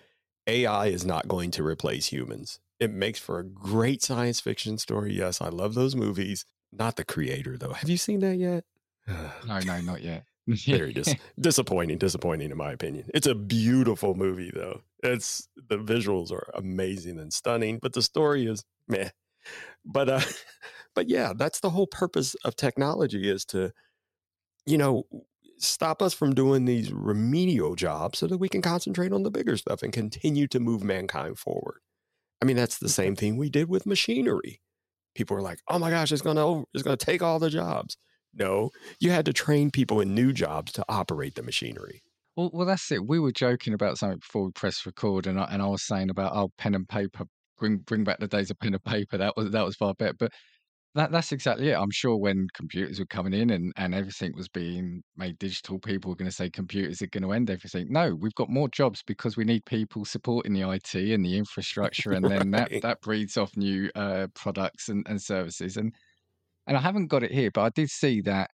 [0.46, 2.60] AI is not going to replace humans.
[2.78, 5.14] It makes for a great science fiction story.
[5.14, 6.44] Yes, I love those movies.
[6.72, 7.72] Not the creator, though.
[7.72, 8.64] Have you seen that yet?
[9.46, 10.24] No, no, not yet.
[10.46, 13.10] Very dis- disappointing, disappointing in my opinion.
[13.14, 14.82] It's a beautiful movie though.
[15.04, 19.10] It's the visuals are amazing and stunning, but the story is meh.
[19.84, 20.20] But uh
[20.96, 23.72] but yeah, that's the whole purpose of technology is to
[24.66, 25.04] you know,
[25.58, 29.56] stop us from doing these remedial jobs so that we can concentrate on the bigger
[29.56, 31.80] stuff and continue to move mankind forward.
[32.42, 34.62] I mean, that's the same thing we did with machinery.
[35.16, 37.98] People were like, "Oh my gosh, it's to it's going to take all the jobs."
[38.34, 42.03] No, you had to train people in new jobs to operate the machinery.
[42.36, 43.06] Well, well, that's it.
[43.06, 46.10] We were joking about something before we press record, and I, and I was saying
[46.10, 47.26] about oh, pen and paper,
[47.58, 49.16] bring bring back the days of pen and paper.
[49.18, 50.14] That was that was far better.
[50.18, 50.32] But
[50.94, 51.74] That that's exactly it.
[51.76, 56.10] I'm sure when computers were coming in and, and everything was being made digital, people
[56.10, 57.88] were going to say computers are going to end everything.
[57.90, 62.12] No, we've got more jobs because we need people supporting the IT and the infrastructure,
[62.12, 65.76] and then that that breeds off new uh, products and, and services.
[65.76, 65.94] And
[66.66, 68.50] and I haven't got it here, but I did see that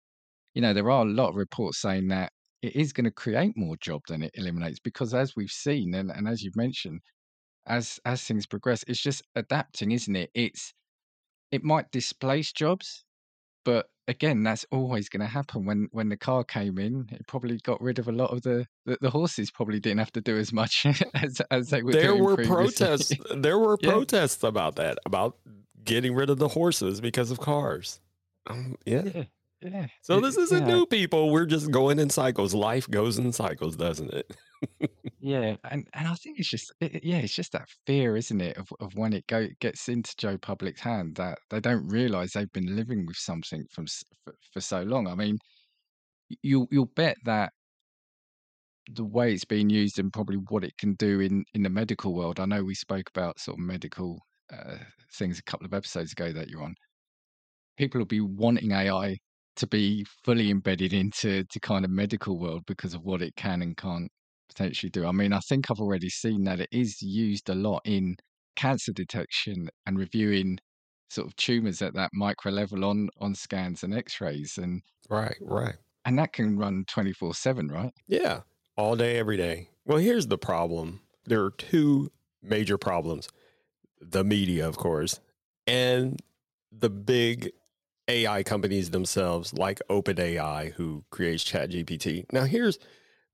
[0.56, 3.56] you know there are a lot of reports saying that it is going to create
[3.58, 7.02] more job than it eliminates because as we've seen and, and as you've mentioned,
[7.67, 10.32] as as things progress, it's just adapting, isn't it?
[10.34, 10.74] It's
[11.52, 13.06] it might displace jobs,
[13.65, 15.65] but again, that's always going to happen.
[15.65, 18.67] When when the car came in, it probably got rid of a lot of the
[18.86, 19.52] the, the horses.
[19.52, 21.91] Probably didn't have to do as much as as they were.
[21.91, 22.89] there doing were previously.
[22.98, 23.13] protests.
[23.36, 23.91] There were Yeah.
[23.91, 25.38] protests about that, about
[25.84, 28.02] getting rid of the horses because of cars.
[28.48, 29.04] Um, yeah.
[29.04, 29.24] yeah,
[29.62, 29.88] yeah.
[30.02, 31.32] So this isn't yeah, new, people.
[31.32, 32.54] We're just going in cycles.
[32.54, 34.32] Life goes in cycles, doesn't it?
[35.22, 38.58] Yeah, and and I think it's just it, yeah, it's just that fear, isn't it,
[38.58, 42.52] of of when it go gets into Joe Public's hand that they don't realize they've
[42.54, 43.86] been living with something from
[44.24, 45.08] for, for so long.
[45.08, 45.38] I mean,
[46.41, 47.52] you'll you'll bet that
[48.93, 52.13] the way it's being used and probably what it can do in in the medical
[52.13, 52.39] world.
[52.39, 54.19] I know we spoke about sort of medical
[54.54, 54.78] uh,
[55.15, 56.76] things a couple of episodes ago that you're on.
[57.78, 59.17] People will be wanting AI
[59.60, 63.62] to be fully embedded into to kind of medical world because of what it can
[63.62, 64.12] and can't
[64.50, 65.06] potentially do.
[65.06, 68.17] I mean, I think I've already seen that it is used a lot in
[68.56, 70.60] cancer detection and reviewing
[71.10, 75.78] sort of tumors at that micro level on on scans and x-rays and Right, right.
[76.06, 77.93] and that can run 24/7, right?
[78.08, 78.41] Yeah,
[78.76, 79.69] all day, every day.
[79.86, 81.02] Well, here's the problem.
[81.26, 83.30] There are two major problems
[84.02, 85.19] the media, of course,
[85.67, 86.22] and
[86.72, 87.52] the big
[88.10, 92.26] AI companies themselves, like OpenAI, who creates ChatGPT.
[92.34, 92.80] Now, here's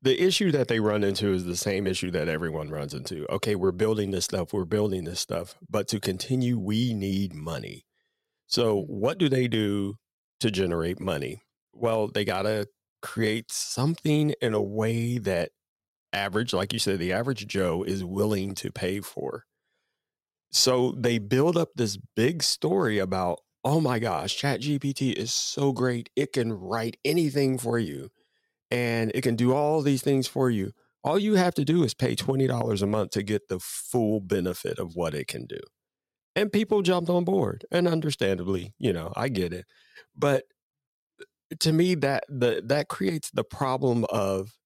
[0.02, 3.26] the issue that they run into is the same issue that everyone runs into.
[3.32, 7.86] Okay, we're building this stuff, we're building this stuff, but to continue, we need money.
[8.48, 9.96] So, what do they do
[10.42, 11.42] to generate money?
[11.74, 12.68] Well, they got to
[13.02, 15.52] create something in a way that
[16.12, 19.46] average, like you said, the average Joe is willing to pay for.
[20.52, 26.10] So they build up this big story about, oh my gosh, ChatGPT is so great.
[26.16, 28.12] It can write anything for you
[28.70, 30.72] and it can do all these things for you.
[31.04, 34.78] All you have to do is pay $20 a month to get the full benefit
[34.78, 35.60] of what it can do.
[36.36, 37.66] And people jumped on board.
[37.72, 39.66] And understandably, you know, I get it.
[40.16, 40.44] But
[41.20, 44.58] uh, to me that the that creates the problem of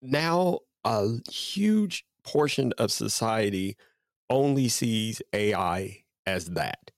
[0.00, 3.76] now a huge portion of society
[4.30, 6.90] only sees AI as that.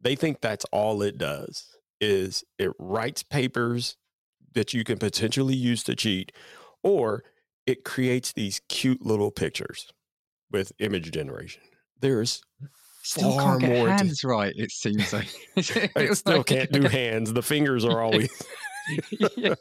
[0.00, 1.66] They think that's all it does
[2.00, 3.96] is it writes papers
[4.54, 6.32] that you can potentially use to cheat
[6.82, 7.22] or
[7.66, 9.92] it creates these cute little pictures
[10.50, 11.62] with image generation.
[12.00, 12.42] There's
[13.02, 15.28] Still far more to- hands right, it seems like.
[15.56, 17.32] It still like- can't do hands.
[17.32, 18.30] The fingers are always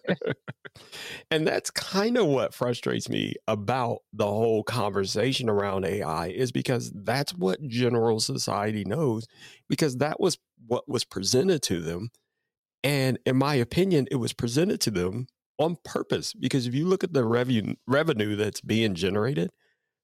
[1.32, 6.92] and that's kind of what frustrates me about the whole conversation around AI is because
[6.94, 9.28] that's what general society knows
[9.68, 10.38] because that was
[10.68, 12.10] what was presented to them.
[12.84, 17.04] And in my opinion it was presented to them on purpose because if you look
[17.04, 19.52] at the revenue revenue that's being generated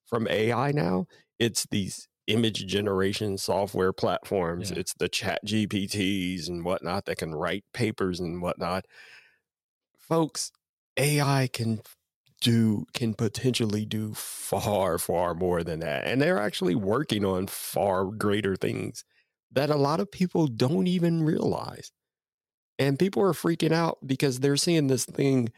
[0.05, 1.07] from AI now
[1.39, 4.79] it's these image generation software platforms Yeah.
[4.79, 8.85] it's the chat gpts and whatnot that can write papers and whatnot
[9.97, 10.51] folks
[10.97, 11.81] ai can
[12.41, 18.05] do can potentially do far far more than that and they're actually working on far
[18.05, 19.03] greater things
[19.51, 21.91] that a lot of people don't even realize
[22.77, 25.49] and people are freaking out because they're seeing this thing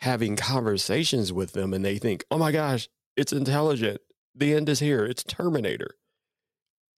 [0.00, 4.00] having conversations with them and they think oh my gosh it's intelligent
[4.38, 5.04] the end is here.
[5.04, 5.90] It's terminator.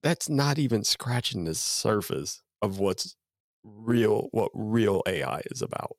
[0.03, 3.17] That's not even scratching the surface of what's
[3.63, 5.97] real what real ai is about.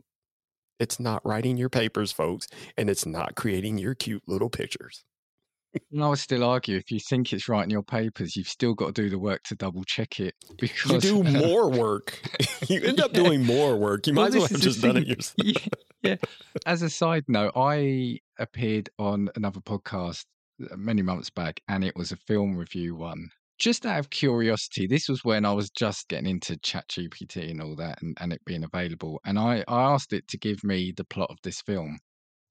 [0.79, 5.03] It's not writing your papers folks and it's not creating your cute little pictures.
[5.91, 8.73] And I would still argue if you think it's right in your papers, you've still
[8.73, 12.19] got to do the work to double check it Because you do more work.
[12.67, 13.23] You end up Yeah.
[13.23, 14.05] doing more work.
[14.07, 15.67] You Well, might as well have just done it yourself.
[16.03, 16.15] Yeah.
[16.65, 20.25] As a side note, I appeared on another podcast
[20.77, 23.29] many months back, and it was a film review one.
[23.59, 27.75] Just out of curiosity, this was when I was just getting into ChatGPT and all
[27.75, 29.19] that, and, and it being available.
[29.25, 31.99] And I, I asked it to give me the plot of this film.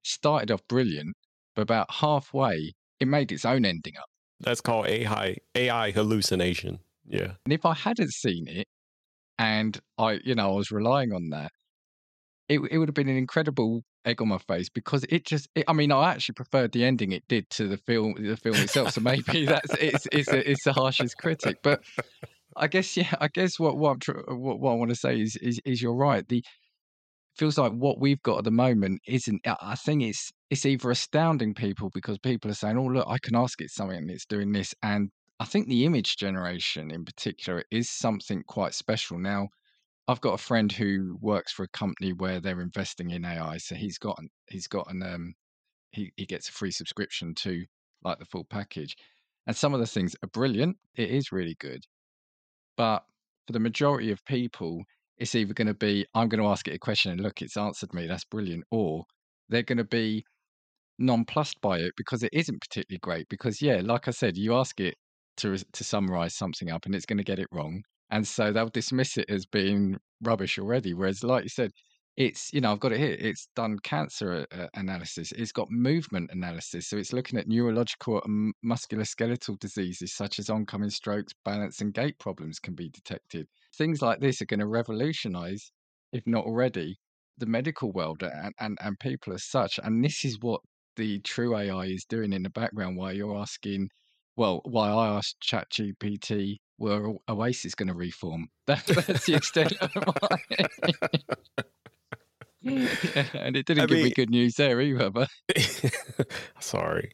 [0.04, 1.14] Started off brilliant,
[1.56, 4.06] but about halfway, it made its own ending up.
[4.40, 8.66] that's called ai ai hallucination yeah And if I hadn't seen it,
[9.38, 11.50] and I, you know, I was relying on that,
[12.48, 15.64] it it would have been an incredible egg on my face because it just, it,
[15.68, 18.92] I mean, I actually preferred the ending it did to the film, the film itself.
[18.92, 21.82] So maybe that's it's it's a, it's the harshest critic, but
[22.56, 23.12] I guess yeah.
[23.20, 25.94] I guess what what tr- what, what I want to say is, is is you're
[25.94, 26.26] right.
[26.28, 26.44] The
[27.36, 29.40] feels like what we've got at the moment isn't.
[29.46, 33.18] I I think it's it's either astounding people because people are saying, "Oh, look, I
[33.18, 37.04] can ask it something and it's doing this," and I think the image generation in
[37.04, 39.18] particular is something quite special.
[39.18, 39.48] Now,
[40.10, 43.76] I've got a friend who works for a company where they're investing in AI, so
[43.76, 44.18] he's got
[44.48, 45.34] he's got an um
[45.92, 47.64] he he gets a free subscription to
[48.02, 48.96] like the full package,
[49.46, 50.76] and some of the things are brilliant.
[50.96, 51.84] It is really good,
[52.76, 53.04] but
[53.46, 54.82] for the majority of people,
[55.18, 57.56] it's either going to be I'm going to ask it a question and look, it's
[57.56, 58.06] answered me.
[58.08, 59.04] That's brilliant, or
[59.48, 60.24] they're going to be
[60.98, 63.28] nonplussed by it because it isn't particularly great.
[63.28, 64.96] Because yeah, like I said, you ask it
[65.38, 68.68] to to summarize something up and it's going to get it wrong, and so they'll
[68.68, 70.94] dismiss it as being rubbish already.
[70.94, 71.70] Whereas, like you said,
[72.16, 73.16] it's you know I've got it here.
[73.18, 75.32] It's done cancer uh, analysis.
[75.32, 80.90] It's got movement analysis, so it's looking at neurological and musculoskeletal diseases such as oncoming
[80.90, 83.46] strokes, balance and gait problems can be detected.
[83.76, 85.72] Things like this are going to revolutionize,
[86.12, 86.98] if not already,
[87.38, 89.78] the medical world and, and and people as such.
[89.82, 90.60] And this is what
[90.96, 92.96] the true AI is doing in the background.
[92.96, 93.88] While you're asking,
[94.40, 98.48] well, why I asked ChatGPT, were Oasis going to reform?
[98.66, 100.38] That, that's the extent of my.
[103.34, 105.10] and it didn't I give me good news there either.
[105.10, 105.28] But
[106.60, 107.12] Sorry.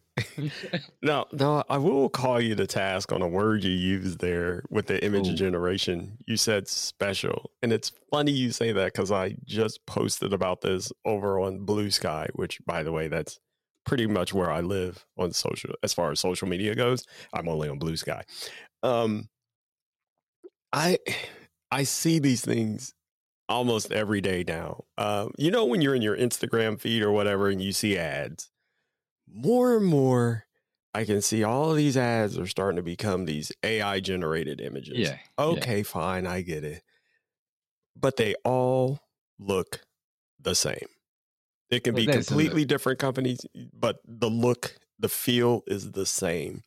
[1.03, 4.87] No, no, I will call you to task on a word you used there with
[4.87, 5.35] the image Ooh.
[5.35, 6.19] generation.
[6.27, 7.51] You said special.
[7.61, 12.29] And it's funny you say that because I just posted about this over on Bluesky,
[12.35, 13.41] which, by the way, that's
[13.87, 17.05] pretty much where I live on social, as far as social media goes.
[17.33, 18.22] I'm only on Bluesky.
[18.83, 19.29] Um,
[20.72, 20.99] I,
[21.70, 22.94] I see these things
[23.49, 24.85] almost every day now.
[24.99, 28.51] Um, you know, when you're in your Instagram feed or whatever and you see ads,
[29.29, 30.44] more and more
[30.96, 34.96] I can see all of these ads are starting to become these AI generated images.
[34.99, 36.83] yeah, Okay, fine, I get it.
[37.94, 39.01] But they all
[39.38, 39.83] look
[40.40, 40.88] the same.
[41.70, 42.26] It can be there's a look.
[42.26, 43.40] completely different companies,
[43.72, 46.62] but the look, the feel is the same.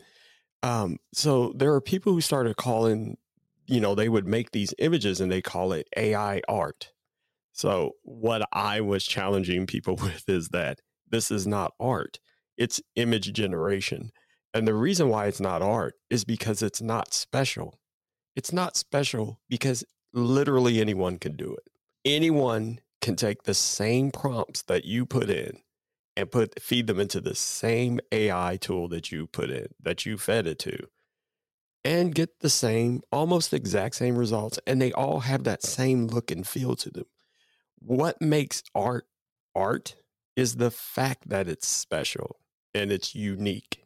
[0.61, 3.17] Um, so there are people who started calling,
[3.65, 6.91] you know, they would make these images and they call it AI art.
[7.53, 12.19] So what I was challenging people with is that this is not art,
[12.57, 14.11] it's image generation.
[14.53, 17.79] And the reason why it's not art is because it's not special.
[18.35, 19.83] It's not special because
[20.13, 21.71] literally anyone can do it.
[22.03, 22.79] Anyone
[23.09, 25.57] can take the same prompts that you put in
[26.15, 30.15] and put feed them into the same AI tool that you put in, that you
[30.15, 30.77] fed it to,
[31.83, 34.59] and get the same, almost exact same results.
[34.67, 37.05] And they all have that same look and feel to them.
[37.79, 39.07] What makes art
[39.55, 39.95] art
[40.35, 42.39] is the fact that it's special
[42.75, 43.85] and it's unique.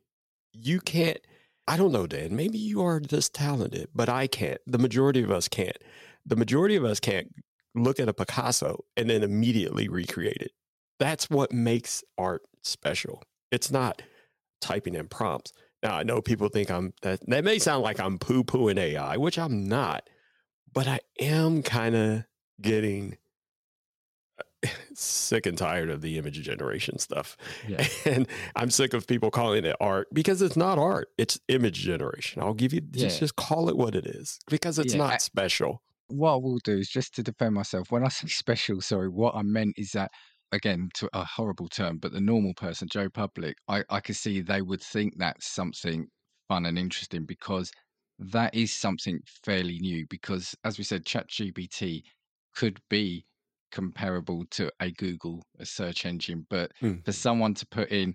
[0.52, 1.20] You can't,
[1.66, 4.60] I don't know, Dan, maybe you are this talented, but I can't.
[4.68, 5.78] The majority of us can't.
[6.26, 7.32] The majority of us can't
[7.76, 10.52] look at a Picasso and then immediately recreate it.
[11.00, 13.24] That's what makes art special.
[13.52, 14.02] It's not
[14.62, 15.52] typing in prompts.
[15.82, 19.38] Now I know people think I'm that that may sound like I'm poo-pooing AI, which
[19.38, 20.10] I'm not,
[20.72, 22.24] but I am kind of
[22.62, 23.18] getting
[24.40, 27.36] uh, sick and tired of the image generation stuff.
[27.68, 27.86] yeah.
[28.06, 31.10] And I'm sick of people calling it art because it's not art.
[31.18, 32.42] It's image generation.
[32.42, 35.18] I'll give you just, just call it what it is because it's Yeah, not I-
[35.18, 35.82] special.
[36.08, 37.92] What I will do is just to defend myself.
[37.92, 40.12] When I say special, sorry, what I meant is that
[40.52, 44.40] again, to a horrible term, but the normal person, Joe Public, I, I could see
[44.42, 46.08] they would think that's something
[46.48, 47.72] fun and interesting because
[48.20, 50.06] that is something fairly new.
[50.10, 52.04] Because as we said, ChatGPT
[52.56, 53.26] could be
[53.72, 57.04] comparable to a Google, a search engine, but Mm.
[57.04, 58.14] for someone to put in,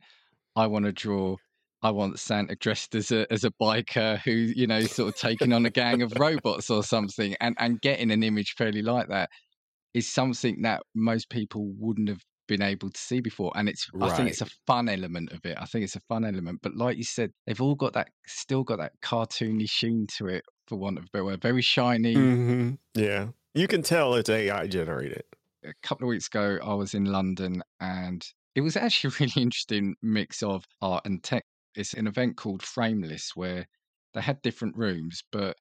[0.57, 1.37] I want to draw.
[1.83, 5.53] I want Santa dressed as a as a biker who you know sort of taking
[5.53, 9.31] on a gang of robots or something, and and getting an image fairly like that
[9.95, 13.53] is something that most people wouldn't have been able to see before.
[13.55, 15.57] And it's I think it's a fun element of it.
[15.61, 16.61] I think it's a fun element.
[16.63, 20.45] But like you said, they've all got that still got that cartoony sheen to it,
[20.67, 21.43] for want of a better word.
[21.43, 22.15] Very shiny.
[22.15, 23.29] hmm Yeah.
[23.55, 25.25] You can tell it's AI generated.
[25.65, 28.25] a couple of weeks ago, I was in London and
[28.55, 31.45] it was actually a really interesting mix of art and tech.
[31.75, 33.67] It's an event called Frameless where
[34.15, 35.57] they had different rooms, but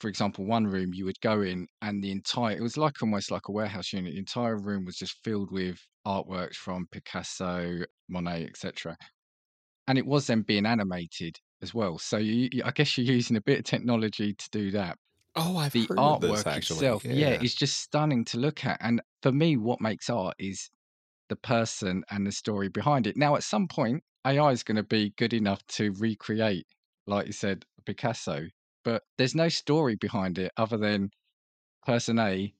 [0.00, 3.30] for example, one room you would go in and the entire it was like almost
[3.30, 4.12] like a warehouse unit.
[4.14, 8.96] The entire room was just filled with artworks from Picasso, Monet, etc.
[9.88, 11.98] And it was then being animated as well.
[11.98, 14.98] So you, I guess you're using a bit of technology to do that
[15.36, 16.90] Oh, I've the heard of this artwork actually.
[16.90, 17.38] itself, yeah.
[17.40, 18.78] it's just stunning to look at.
[18.80, 20.70] And for me, what makes art is
[21.28, 23.16] the person and the story behind it.
[23.16, 26.66] Now, at some point, AI is going to be good enough to recreate,
[27.06, 28.46] like you said, Picasso.
[28.84, 31.10] but there's no story behind it other than
[31.84, 32.54] person A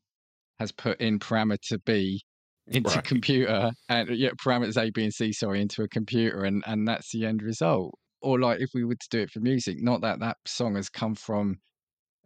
[0.59, 2.23] has put in parameter B
[2.69, 3.05] into Right.
[3.05, 7.13] computer and yeah, parameters A, B, and C, sorry, into a computer, and and that's
[7.13, 7.95] the end result.
[8.23, 10.89] Or like if we were to do it for music, not that that song has
[10.89, 11.59] come from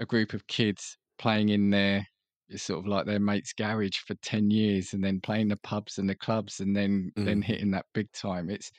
[0.01, 2.07] a group of kids playing in their
[2.51, 5.99] it's sort of like their mate's garage for 10 years and then playing the pubs
[5.99, 7.45] and the clubs and then then Mm.
[7.45, 8.71] hitting that big time it's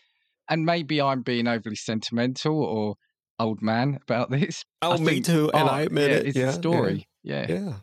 [0.49, 2.95] and maybe i'm being overly sentimental or
[3.39, 6.25] old man about this Oh, I me think too, and I admit yeah, it.
[6.27, 6.51] it's yeah, a yeah.
[6.53, 7.45] story yeah.
[7.49, 7.73] Yeah.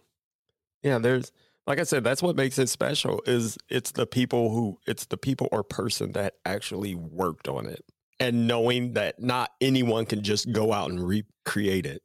[0.83, 1.33] Yeah, there's
[1.67, 5.17] like I said, that's what makes it special is it's the people who it's the
[5.19, 7.85] people or person that actually worked on it.
[8.21, 12.03] And knowing that not anyone can just go out and recreate it.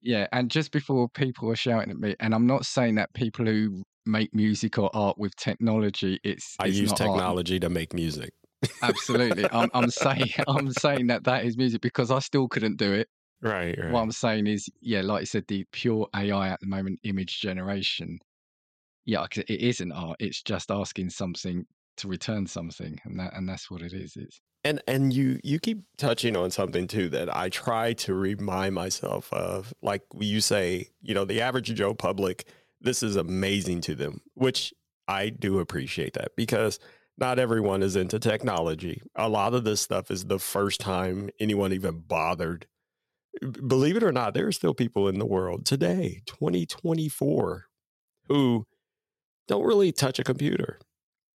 [0.00, 3.46] Yeah, and just before people are shouting at me, and I'm not saying that people
[3.46, 7.14] who make music or art with technology, it's, I it's use not art.
[7.14, 8.30] technology to make music.
[8.82, 12.92] Absolutely, I'm, I'm saying I'm saying that that is music because I still couldn't do
[12.92, 13.08] it.
[13.40, 13.92] Right, right.
[13.92, 17.40] What I'm saying is, yeah, like you said, the pure AI at the moment, image
[17.40, 18.18] generation.
[19.04, 20.16] Yeah, it isn't art.
[20.20, 21.64] It's just asking something
[21.96, 24.16] to return something, and that and that's what it is.
[24.16, 28.74] It's and and you you keep touching on something too that I try to remind
[28.74, 29.72] myself of.
[29.82, 32.46] Like you say, you know, the average Joe public,
[32.80, 34.72] this is amazing to them, which
[35.06, 36.78] I do appreciate that because
[37.16, 39.02] not everyone is into technology.
[39.16, 42.66] A lot of this stuff is the first time anyone even bothered.
[43.66, 47.66] Believe it or not, there are still people in the world today, 2024,
[48.28, 48.66] who
[49.46, 50.78] don't really touch a computer.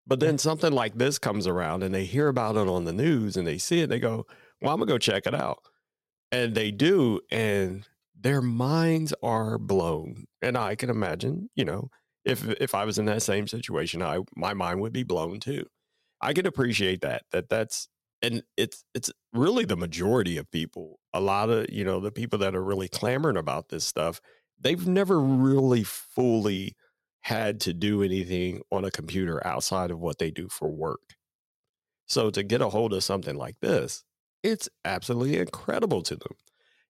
[0.06, 3.38] But then something like this comes around and they hear about it on the news
[3.38, 4.26] and they see it, they go,
[4.62, 5.60] Well, I'm gonna go check it out.
[6.32, 7.88] And they do, and
[8.20, 10.26] their minds are blown.
[10.41, 11.89] And I can imagine, you know,
[12.26, 15.66] if if I was in that same situation, I my mind would be blown too.
[16.22, 17.24] I can appreciate that.
[17.32, 17.88] That that's
[18.22, 20.99] and it's it's really the majority of people.
[21.14, 24.22] A lot of, you know, the people that are really clamoring about this stuff,
[24.60, 26.76] they've never really fully
[27.24, 31.15] had to do anything on a computer outside of what they do for work.
[32.05, 34.03] So to get a hold of something like this,
[34.43, 36.34] it's absolutely incredible to them.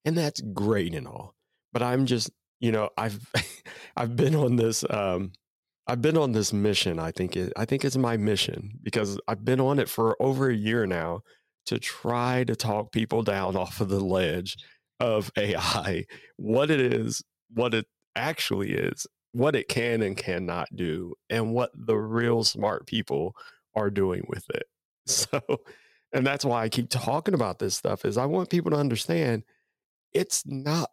[0.06, 1.36] And that's great and all.
[1.72, 3.20] But I'm just, you know, I've
[3.96, 5.34] I've been on this um
[5.86, 6.98] I've been on this mission.
[6.98, 10.50] I think it I think it's my mission because I've been on it for over
[10.50, 11.22] a year now
[11.68, 14.58] to try to talk people down off of the ledge
[15.00, 16.06] of AI,
[16.38, 17.22] what it is,
[17.54, 22.88] what it actually is, what it can and cannot do, and what the real smart
[22.88, 23.36] people
[23.76, 24.68] are doing with it.
[25.06, 25.42] So,
[26.14, 29.44] and that's why I keep talking about this stuff is I want people to understand
[30.14, 30.92] it's not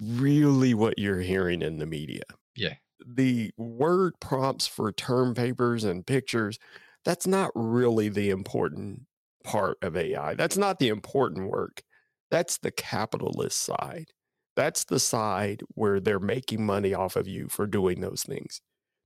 [0.00, 2.24] really what you're hearing in the media.
[2.56, 2.74] Yeah.
[3.06, 6.58] The word prompts for term papers and pictures,
[7.04, 9.02] that's not really the important
[9.44, 10.34] part of AI.
[10.34, 11.82] That's not the important work.
[12.30, 14.10] That's the capitalist side.
[14.56, 18.60] That's the side where they're making money off of you for doing those things.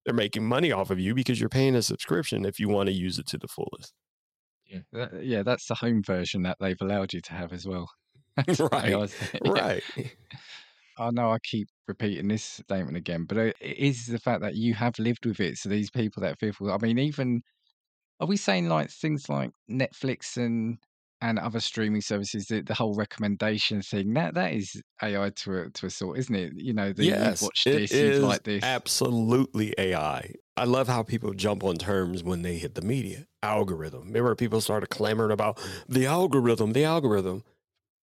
[0.05, 2.93] They're making money off of you because you're paying a subscription if you want to
[2.93, 3.93] use it to the fullest.
[4.67, 7.91] yeah, that, yeah, that's the home version that they've allowed you to have as well.
[8.61, 8.91] Right,
[9.45, 9.51] Yeah.
[9.51, 9.83] Right.
[10.99, 14.41] I know I keep repeating this statement again, but uh, it it is the fact
[14.43, 15.59] that you have lived with it.
[15.59, 17.43] So these people that are fearful, I mean, even
[18.21, 20.79] are we saying like things like Netflix and
[21.21, 25.71] and other streaming services, the, the whole recommendation thing that that is AI to a
[25.71, 26.53] to a sort, isn't it?
[26.57, 28.63] You know, the, yes, you've watched this, you've is liked this.
[28.63, 30.35] absolutely AI.
[30.57, 33.27] I love how people jump on terms when they hit the media.
[33.43, 34.07] Algorithm.
[34.07, 35.59] Remember, people started clamoring about
[35.89, 37.45] the algorithm, the algorithm.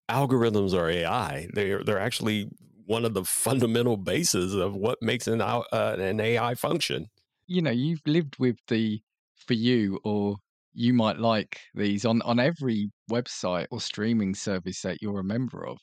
[0.10, 1.48] Algorithms are AI.
[1.54, 2.50] They're they're actually
[2.86, 7.08] one of the fundamental bases of what makes an uh, an AI function.
[7.48, 9.02] you know, you've lived with the
[9.36, 10.38] for you or
[10.74, 15.66] you might like these on on every website or streaming service that you're a member
[15.66, 15.78] of.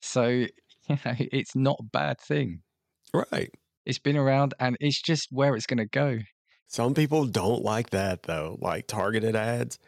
[0.00, 0.48] So, you
[0.88, 2.62] know, it's not a bad thing.
[3.14, 3.50] Right.
[3.84, 6.18] It's been around and it's just where it's going to go.
[6.68, 9.78] Some people don't like that though, like targeted ads.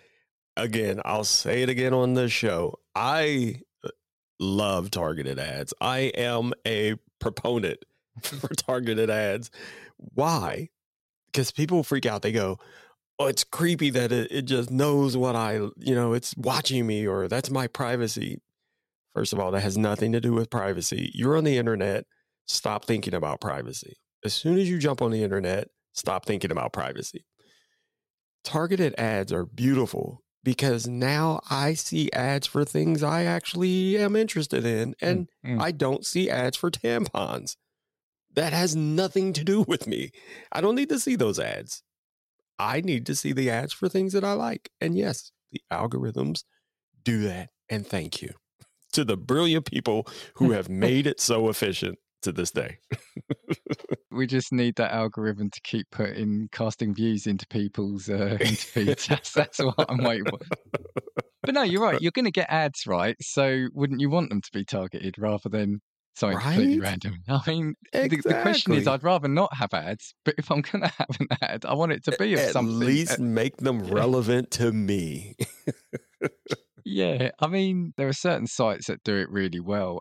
[0.56, 2.78] Again, I'll say it again on this show.
[2.94, 3.88] I uh,
[4.38, 5.74] love targeted ads.
[5.80, 7.84] I am a proponent
[8.20, 9.50] for targeted ads.
[9.96, 10.68] Why?
[11.26, 12.22] Because people freak out.
[12.22, 12.58] They go,
[13.18, 17.06] Oh, it's creepy that it, it just knows what I, you know, it's watching me
[17.06, 18.40] or that's my privacy.
[19.14, 21.10] First of all, that has nothing to do with privacy.
[21.14, 22.06] You're on the internet.
[22.46, 23.94] Stop thinking about privacy.
[24.24, 27.24] As soon as you jump on the internet, stop thinking about privacy.
[28.42, 34.66] Targeted ads are beautiful because now I see ads for things I actually am interested
[34.66, 35.62] in, and Mm, mm.
[35.62, 37.56] I don't see ads for tampons.
[38.34, 40.10] That has nothing to do with me.
[40.52, 41.82] I don't need to see those ads.
[42.58, 44.70] I need to see the ads for things that I like.
[44.80, 46.44] And yes, the algorithms
[47.02, 47.50] do that.
[47.68, 48.30] And thank you.
[48.92, 52.78] to the brilliant people who have made it so efficient to this day.
[54.10, 59.06] we just need that algorithm to keep putting casting views into people's uh, feeds.
[59.08, 60.38] That's, that's what I'm waiting for.
[61.42, 62.00] But no, you're right.
[62.00, 63.16] You're going to get ads, right?
[63.20, 65.82] So wouldn't you want them to be targeted rather than
[66.14, 67.14] something completely random?
[67.28, 70.82] I mean, the, the question is, I'd rather not have ads, but if I'm going
[70.84, 72.78] to have an ad, I want it to be of At something.
[72.78, 75.36] least uh, make them relevant to me.
[76.84, 80.00] Yeah, I mean, there are certain sites that do it really well.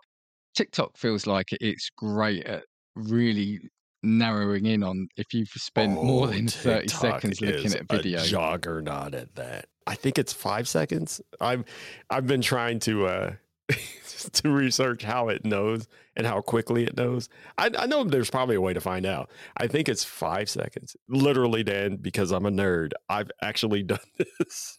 [0.54, 3.60] TikTok feels like it's great at really
[4.02, 7.96] narrowing in on if you've spent more than tን 30 TikTok seconds looking at a
[7.96, 8.20] video.
[8.20, 9.66] A juggernaut at that.
[9.86, 11.20] I think it's five seconds.
[11.40, 11.64] I've
[12.10, 13.32] I've been trying to uh
[14.32, 15.86] to research how it knows
[16.16, 17.28] and how quickly it knows.
[17.58, 19.30] I, I know there's probably a way to find out.
[19.56, 20.96] I think it's five seconds.
[21.08, 24.78] Literally, Dan, because I'm a nerd, I've actually done this.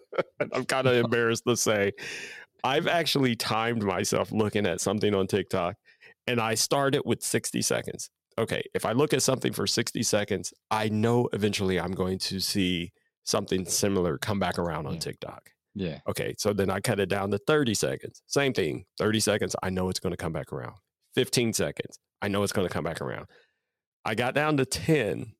[0.52, 1.92] I'm kind of embarrassed to say
[2.64, 5.76] I've actually timed myself looking at something on TikTok
[6.26, 8.10] and I started with 60 seconds.
[8.38, 12.40] Okay, if I look at something for 60 seconds, I know eventually I'm going to
[12.40, 12.92] see
[13.24, 14.98] something similar come back around on.
[14.98, 15.50] TikTok.
[15.76, 15.98] Yeah.
[16.08, 18.22] Okay, so then I cut it down to 30 seconds.
[18.26, 20.74] Same thing, 30 seconds, I know it's going to come back around.
[21.14, 23.26] 15 seconds, I know it's going to come back around.
[24.04, 25.32] I got down to 10.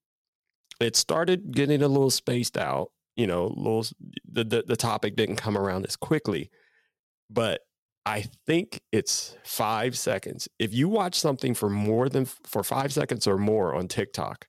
[0.79, 3.87] It started getting a little spaced out, you know, little
[4.31, 6.51] the the, the topic didn't come around as quickly.
[7.31, 7.63] But
[8.05, 10.49] I think it's 5 seconds.
[10.59, 14.47] If you watch something for more than for 5 seconds or more on TikTok,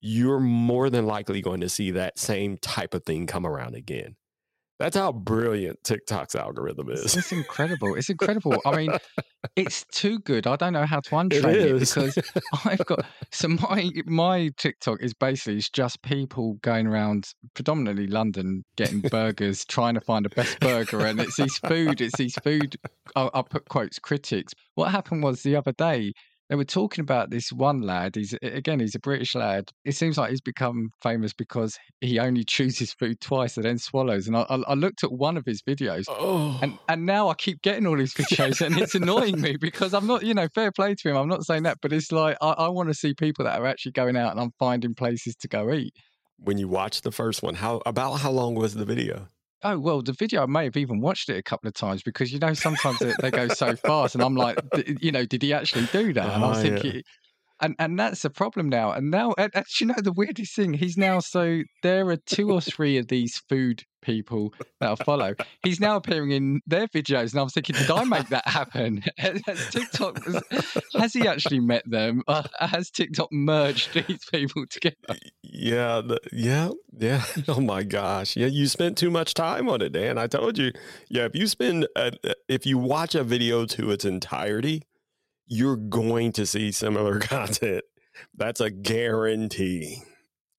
[0.00, 4.16] you're more than likely going to see that same type of thing come around again.
[4.84, 7.16] That's how brilliant TikTok's algorithm is.
[7.16, 7.94] it's incredible.
[7.94, 8.60] It's incredible.
[8.66, 8.90] I mean,
[9.56, 10.46] it's too good.
[10.46, 12.18] I don't know how to untrain It it, because
[12.66, 18.62] I've got so my my TikTok is basically it's just people going around predominantly London
[18.76, 22.76] getting burgers, trying to find the best burger, and it's these food, it's these food.
[23.16, 24.52] I'll, I'll put quotes critics.
[24.74, 26.12] What happened was the other day
[26.54, 28.14] they were talking about this one lad.
[28.14, 29.70] He's again he's a British lad.
[29.84, 34.28] It seems like he's become famous because he only chooses food twice and then swallows.
[34.28, 36.04] And I, I, I looked at one of his videos.
[36.08, 39.92] oh, And and now I keep getting all these videos, and it's annoying me because
[39.94, 41.16] I'm not, you know, fair play to him.
[41.16, 43.66] I'm not saying that, but it's like I, I want to see people that are
[43.66, 45.92] actually going out and I'm finding places to go eat.
[46.38, 49.26] when you watch the first one, how about how long was the video?
[49.66, 52.32] Oh well, the video I may have even watched it a couple of times because
[52.32, 54.58] you know sometimes they, they go so fast, and I'm like,
[55.00, 56.34] you know, did he actually do that?
[56.34, 56.84] And I was Oh, yeah.
[56.84, 57.02] thinking,
[57.60, 58.92] and and that's the problem now.
[58.92, 62.52] And now, and, and you know, the weirdest thing, he's now so there are two
[62.52, 65.34] or three of these food people that I follow.
[65.62, 69.02] He's now appearing in their videos, and I was thinking, did I make that happen?
[69.18, 70.18] Has TikTok
[71.04, 72.22] has he actually met them?
[72.26, 74.96] Uh, has TikTok merged these people together?
[75.42, 77.24] Yeah, the, yeah, yeah.
[77.48, 78.46] Oh my gosh, yeah.
[78.46, 80.18] You spent too much time on it, Dan.
[80.18, 80.72] I told you.
[81.08, 82.12] Yeah, if you spend, uh,
[82.48, 84.82] if you watch a video to its entirety,
[85.46, 87.84] you're going to see similar content.
[88.34, 90.02] That's a guarantee.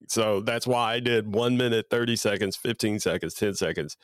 [0.08, 3.96] So that's why I did one minute, 30 seconds, 15 seconds, 10 seconds,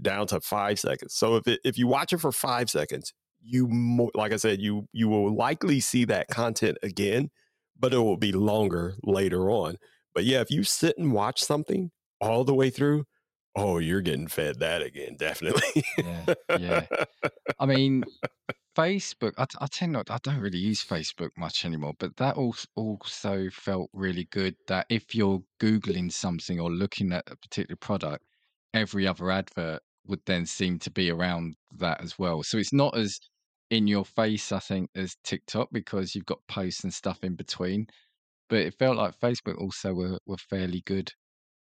[0.00, 1.14] down to five seconds.
[1.14, 4.60] So if it, if you watch it for five seconds, you mo- like I said,
[4.60, 7.30] you you will likely see that content again,
[7.78, 9.76] but it will be longer later on.
[10.14, 11.90] But yeah, if you sit and watch something
[12.20, 13.04] all the way through,
[13.56, 15.84] oh, you're getting fed that again, definitely.
[15.98, 16.86] Yeah, yeah.
[17.58, 18.04] I mean,
[18.76, 19.32] Facebook.
[19.38, 20.10] I, I tend not.
[20.10, 21.94] I don't really use Facebook much anymore.
[21.98, 24.56] But that also also felt really good.
[24.68, 28.24] That if you're googling something or looking at a particular product,
[28.74, 32.42] every other advert would then seem to be around that as well.
[32.42, 33.18] So it's not as
[33.70, 37.86] in your face, I think, as TikTok because you've got posts and stuff in between.
[38.48, 41.12] But it felt like Facebook also were, were fairly good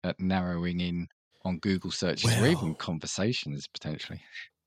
[0.04, 1.08] at narrowing in
[1.44, 4.20] on Google searches or even conversations potentially.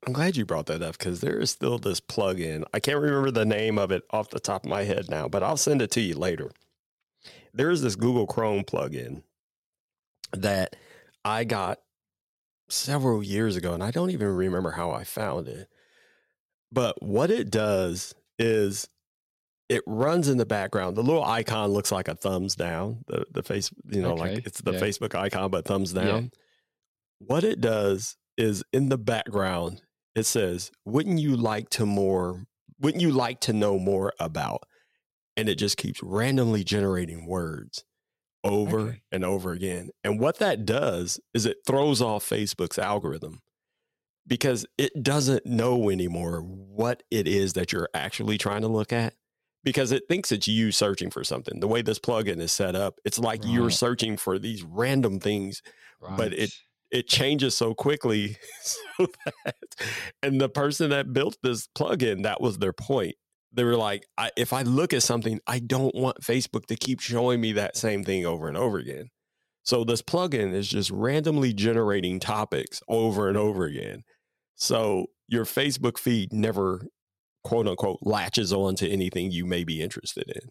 [0.06, 2.64] I'm glad you brought that up because there is still this plugin.
[2.72, 5.42] I can't remember the name of it off the top of my head now, but
[5.42, 6.50] I'll send it to you later.
[7.52, 9.22] There is this Google Chrome plugin
[10.32, 10.76] that
[11.24, 11.78] I got
[12.68, 15.68] several years ago, and I don't even remember how I found it.
[16.70, 18.88] But what it does is
[19.68, 20.96] it runs in the background.
[20.96, 23.04] The little icon looks like a thumbs down.
[23.08, 24.80] The the face, you know, Okay, like it's the yeah.
[24.80, 26.04] Facebook icon, but thumbs Yeah.
[26.04, 26.30] down.
[27.18, 29.82] What it does is in the background,
[30.18, 32.46] it says, "Wouldn't you like to more?
[32.80, 34.64] Wouldn't you like to know more about?"
[35.36, 37.84] And it just keeps randomly generating words
[38.44, 39.02] over Okay.
[39.12, 39.90] and over again.
[40.04, 43.42] And what that does is it throws off Facebook's algorithm
[44.26, 49.14] because it doesn't know anymore what it is that you're actually trying to look at
[49.64, 51.60] because it thinks it's you searching for something.
[51.60, 55.62] The way this plugin is set up, it's like you're searching for these random things,
[56.08, 56.67] but it Right.
[56.90, 59.54] It changes so quickly so that
[60.22, 63.14] and the person that built this plugin that was their point.
[63.52, 67.00] They were like I, if i look at something i don't want facebook to keep
[67.00, 69.08] showing me that same thing over and over again.
[69.62, 74.02] So this plugin is just randomly generating topics over and over again.
[74.54, 76.86] So your facebook feed never
[77.44, 80.50] quote unquote latches on to anything you may be interested in.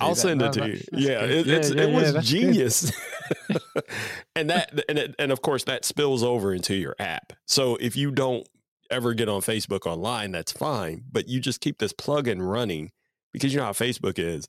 [0.00, 0.80] I'll send it to you.
[0.92, 2.22] Yeah, it, Yeah, yeah, it was good.
[2.22, 2.92] genius.
[4.36, 7.32] and that and it, and of course that spills over into your app.
[7.46, 8.48] So if you don't
[8.90, 11.04] ever get on Facebook online, that's fine.
[11.10, 12.92] But you just keep this plugin running
[13.32, 14.46] because you know how Facebook is.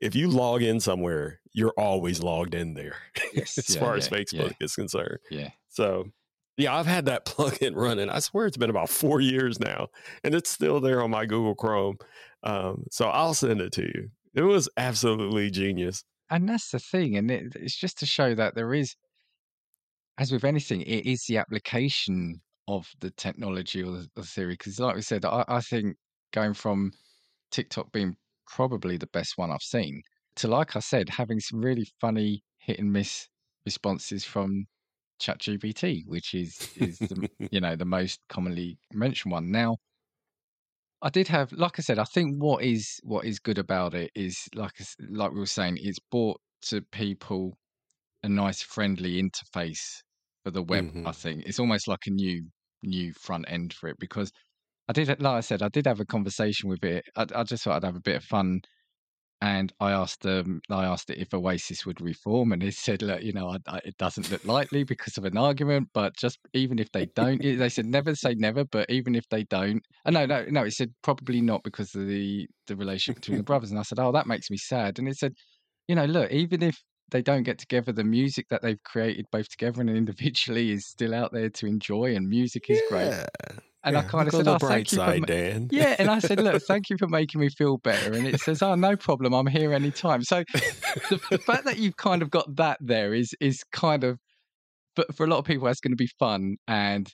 [0.00, 2.96] If you log in somewhere, you're always logged in there
[3.32, 5.18] Yes, as yeah, far as yeah, Facebook is concerned.
[5.30, 5.50] Yeah.
[5.68, 6.10] So
[6.56, 8.10] yeah, I've had that plugin running.
[8.10, 9.88] I swear it's been about four years now,
[10.22, 11.98] and it's still there on my Google Chrome.
[12.42, 14.10] Um, so I'll send it to you.
[14.34, 16.04] It was absolutely genius.
[16.30, 17.16] And that's the thing.
[17.16, 18.94] And it, it's just to show that there is,
[20.18, 24.54] as with anything, it is the application of the technology or the, the theory.
[24.54, 25.96] Because, like we said, I, I think
[26.32, 26.92] going from
[27.50, 28.16] TikTok being
[28.46, 30.02] probably the best one I've seen
[30.36, 33.28] to, like I said, having some really funny hit and miss
[33.64, 34.66] responses from
[35.20, 39.50] ChatGPT, which is is the, you know the most commonly mentioned one.
[39.50, 39.78] Now,
[41.02, 44.10] I did have, like I said, I think what is what is good about it
[44.14, 47.58] is like I like we were saying, it's brought to people
[48.22, 50.02] a nice friendly interface
[50.44, 50.86] for the web.
[51.04, 51.14] I Mhm.
[51.14, 52.50] think it's almost like a new
[52.82, 54.32] new front end for it because
[54.88, 57.04] I did, like I said, I did have a conversation with it.
[57.16, 58.60] I, I just thought I'd have a bit of fun,
[59.40, 63.32] and I asked them, I asked if Oasis would reform, and it said, look, you
[63.32, 66.90] know, I, I, it doesn't look likely because of an argument, but just even if
[66.92, 70.44] they don't, they said never say never, but even if they don't, uh, no, no,
[70.48, 73.82] no, it said probably not because of the the relationship between the brothers, and I
[73.82, 75.34] said, oh, that makes me sad, and it said,
[75.86, 79.48] you know, look, even if they don't get together, the music that they've created both
[79.48, 83.14] together and individually is still out there to enjoy, and music is great.
[83.92, 85.68] Yeah, And I kind of said, oh, thank you side, ma- Dan.
[85.70, 88.12] yeah, and I said, look, thank you for making me feel better.
[88.12, 90.22] And it says, oh, no problem, I'm here anytime.
[90.22, 90.44] So
[91.10, 94.18] the, the fact that you've kind of got that there is is kind of,
[94.96, 97.08] but for a lot of people, that's going to be fun, and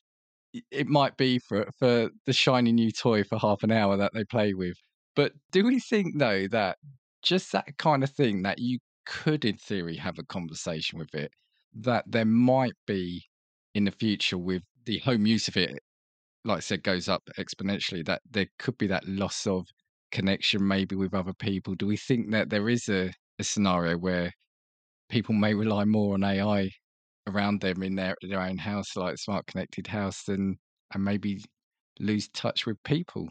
[0.71, 4.25] it might be for for the shiny new toy for half an hour that they
[4.25, 4.77] play with.
[5.17, 6.77] But do we think though that
[7.23, 11.31] just that kind of thing that you could, in theory, have a conversation with it,
[11.75, 13.25] that there might be
[13.75, 15.79] in the future with the home use of it
[16.45, 19.67] like I said, goes up exponentially, that there could be that loss of
[20.13, 21.75] connection maybe with other people.
[21.75, 24.33] Do we think that there is a, a scenario where
[25.09, 26.71] people may rely more on AI
[27.27, 30.57] around them in their their own house, like smart connected house, than
[30.93, 31.43] and maybe
[31.99, 33.29] lose touch with people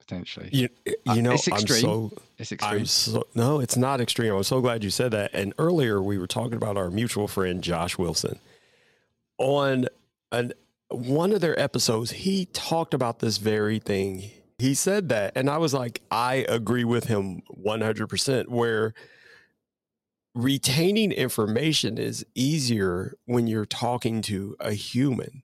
[0.00, 0.48] potentially?
[0.52, 1.82] You, Uh, you know, it's I'm extreme.
[1.82, 2.80] so It's extreme.
[2.80, 4.34] I'm so no, it's not extreme.
[4.34, 5.30] I'm so glad you said that.
[5.34, 8.38] And earlier we were talking about our mutual friend Josh Wilson.
[9.38, 9.86] On
[10.32, 10.52] an
[10.88, 14.30] one of their episodes, he talked about this very thing.
[14.58, 18.48] He said that, and I was like, I agree with him 100%.
[18.48, 18.94] Where
[20.34, 25.42] retaining information is easier when you're talking to a human.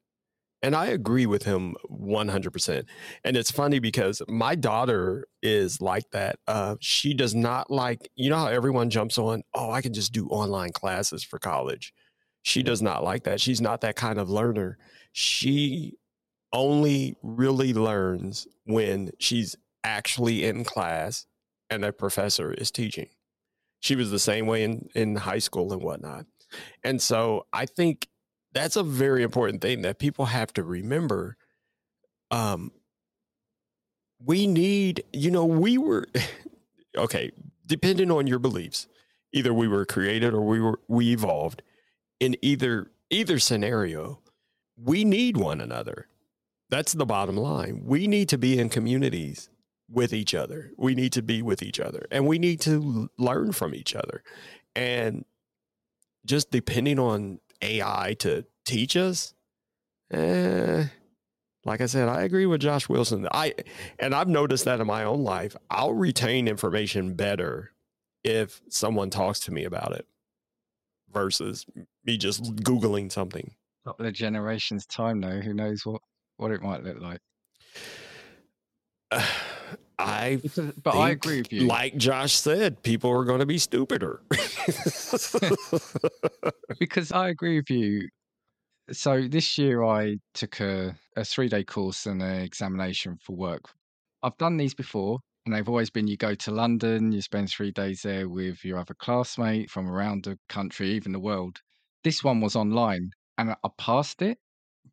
[0.62, 2.84] And I agree with him 100%.
[3.24, 6.38] And it's funny because my daughter is like that.
[6.46, 10.12] Uh, she does not like, you know how everyone jumps on, oh, I can just
[10.12, 11.94] do online classes for college.
[12.42, 13.40] She does not like that.
[13.40, 14.76] She's not that kind of learner.
[15.12, 15.96] She
[16.52, 21.26] only really learns when she's actually in class
[21.68, 23.08] and a professor is teaching.
[23.80, 26.26] She was the same way in, in high school and whatnot.
[26.84, 28.08] And so I think
[28.52, 31.36] that's a very important thing that people have to remember.
[32.30, 32.72] Um,
[34.22, 36.06] we need, you know, we were
[36.96, 37.30] okay,
[37.66, 38.88] depending on your beliefs,
[39.32, 41.62] either we were created or we were we evolved.
[42.18, 44.20] In either either scenario,
[44.82, 46.06] we need one another.
[46.68, 47.82] That's the bottom line.
[47.84, 49.50] We need to be in communities
[49.90, 50.70] with each other.
[50.76, 54.22] We need to be with each other and we need to learn from each other.
[54.76, 55.24] And
[56.24, 59.34] just depending on AI to teach us,
[60.12, 60.86] eh,
[61.64, 63.28] like I said, I agree with Josh Wilson.
[63.32, 63.54] I
[63.98, 65.56] and I've noticed that in my own life.
[65.70, 67.72] I'll retain information better
[68.22, 70.06] if someone talks to me about it
[71.12, 71.66] versus
[72.04, 73.54] me just googling something.
[73.86, 76.00] Couple of generations time though, who knows what
[76.36, 77.20] what it might look like.
[79.98, 81.66] I Because- but I agree with you.
[81.66, 84.22] Like Josh said, people are going to be stupider.
[86.78, 88.08] because I agree with you.
[88.92, 93.62] So this year I took a, a three day course and an examination for work.
[94.22, 97.70] I've done these before, and they've always been you go to London, you spend three
[97.70, 101.58] days there with your other classmate from around the country, even the world.
[102.04, 103.10] This one was online,
[103.40, 104.38] and I passed it,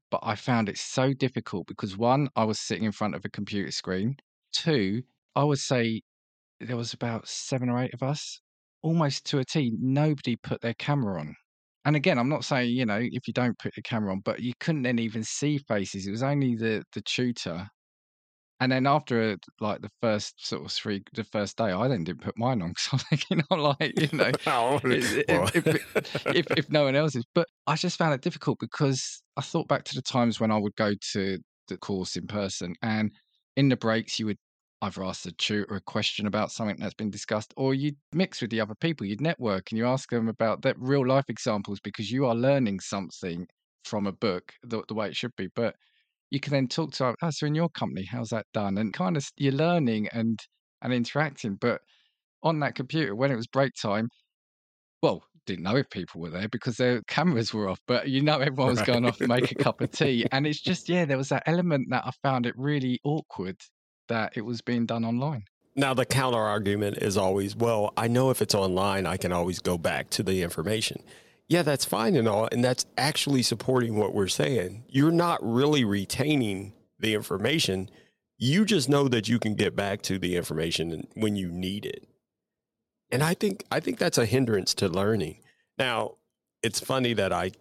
[0.09, 3.29] but I found it so difficult because one, I was sitting in front of a
[3.29, 4.15] computer screen.
[4.53, 5.03] Two,
[5.35, 6.01] I would say
[6.61, 8.39] there was about seven or eight of us,
[8.81, 9.73] almost to a T.
[9.79, 11.35] Nobody put their camera on.
[11.85, 14.39] And again, I'm not saying you know if you don't put the camera on, but
[14.41, 16.07] you couldn't then even see faces.
[16.07, 17.67] It was only the the tutor
[18.59, 22.21] and then after like the first sort of three, the first day, I then didn't
[22.21, 26.71] put mine on because I'm thinking, I'm like, you know, Oh, if, if, if, if
[26.71, 27.25] no one else is.
[27.35, 30.57] But I just found it difficult because I thought back to the times when I
[30.57, 31.37] would go to
[31.67, 33.11] the course in person, and
[33.55, 34.37] in the breaks, you would
[34.81, 38.49] either ask the tutor a question about something that's been discussed, or you'd mix with
[38.51, 42.11] the other people, you'd network, and you ask them about their real life examples because
[42.11, 43.47] you are learning something
[43.83, 45.47] from a book the, the way it should be.
[45.55, 45.75] But
[46.29, 48.77] you can then talk to oh, so in your company, how's that done?
[48.77, 50.39] And kind of you're learning and
[50.81, 51.55] and interacting.
[51.55, 51.81] But
[52.43, 54.09] on that computer, when it was break time,
[55.01, 58.39] well, didn't know if people were there because their cameras were off, but you know
[58.39, 60.25] everyone was going off to make a cup of tea.
[60.31, 63.55] And it's just, yeah, there was that element that I found it really awkward
[64.09, 65.45] that it was being done online.
[65.75, 69.59] Now, the counter argument is always, well, I know if it's online, I can always
[69.59, 71.01] go back to the information.
[71.49, 72.49] Yeah, that's fine and all.
[72.51, 74.83] And that's actually supporting what we're saying.
[74.89, 77.89] You're not really retaining the information.
[78.37, 82.07] You just know that you can get back to the information when you need it.
[83.11, 85.37] And I think I think that's a hindrance to learning.
[85.77, 86.15] Now,
[86.61, 87.51] it's funny that I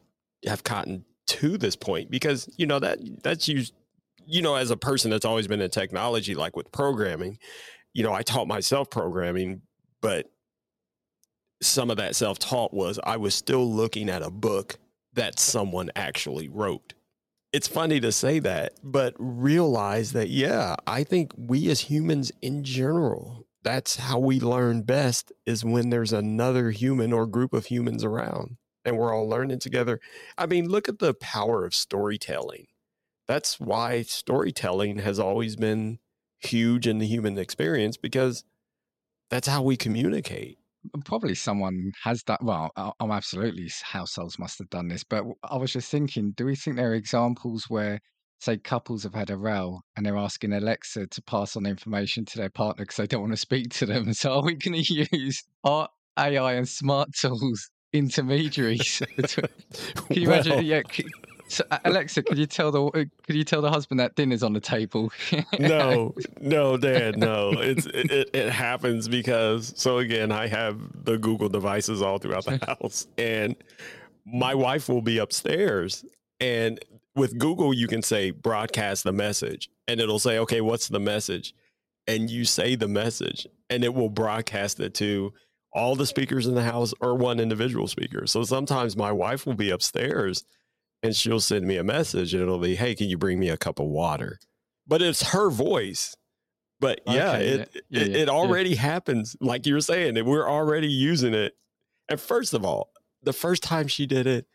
[0.47, 3.73] have gotten to this point because you know that that's used
[4.27, 7.39] you know as a person that's always been in technology like with programming
[7.97, 9.63] you know, I taught myself programming,
[10.03, 10.31] but
[11.61, 14.79] some of that self taught was I was still looking at a book
[15.15, 16.95] that someone actually wrote.
[17.53, 22.65] It's funny to say that, but realize that, yeah, I think we as humans in
[22.65, 28.05] general, that's how we learn best is when there's another human or group of humans
[28.05, 30.01] around and we're all learning together.
[30.39, 32.67] I mean, look at the power of storytelling.
[33.27, 35.99] That's why storytelling has always been
[36.39, 38.45] huge in the human experience because
[39.29, 40.59] that's how we communicate.
[41.05, 42.43] Probably someone has that.
[42.43, 46.57] Well, I'm absolutely households must have done this, but I was just thinking, do we
[46.57, 48.01] think there are examples where,
[48.41, 52.39] say, couples have had a row and they're asking Alexa to pass on information to
[52.39, 54.13] their partner because they don't want to speak to them?
[54.15, 59.03] So are we going to use our AI and smart tools intermediaries?
[59.17, 59.49] Can
[60.11, 60.53] you imagine?
[60.53, 60.83] Well, Yeah.
[61.49, 64.53] So, Alexa, could you tell the uh, could you tell the husband that dinner's on
[64.53, 65.13] the table?
[65.59, 67.53] no, no, Dad, no.
[67.53, 72.45] It's it, it, it happens because so again, I have the Google devices all throughout
[72.45, 73.55] the house, and
[74.25, 76.05] my wife will be upstairs,
[76.41, 76.81] and
[77.15, 81.55] with Google, you can say broadcast the message, and it'll say, okay, what's the message,
[82.07, 85.33] and you say the message, and it will broadcast it to
[85.73, 88.27] all the speakers in the house or one individual speaker.
[88.27, 90.45] So sometimes my wife will be upstairs
[91.07, 93.57] and she'll send me a message and it'll be, Hey, can you bring me a
[93.57, 94.39] cup of water?
[94.87, 96.15] But it's her voice.
[96.79, 98.35] But yeah, Okay, it yeah, it, yeah, yeah, it yeah.
[98.35, 99.37] already happens.
[99.41, 101.57] Like you were saying, that we're already using it.
[102.09, 102.91] And first of all,
[103.23, 104.47] the first time she did it,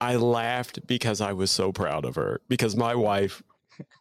[0.00, 3.42] I laughed because I was so proud of her because my wife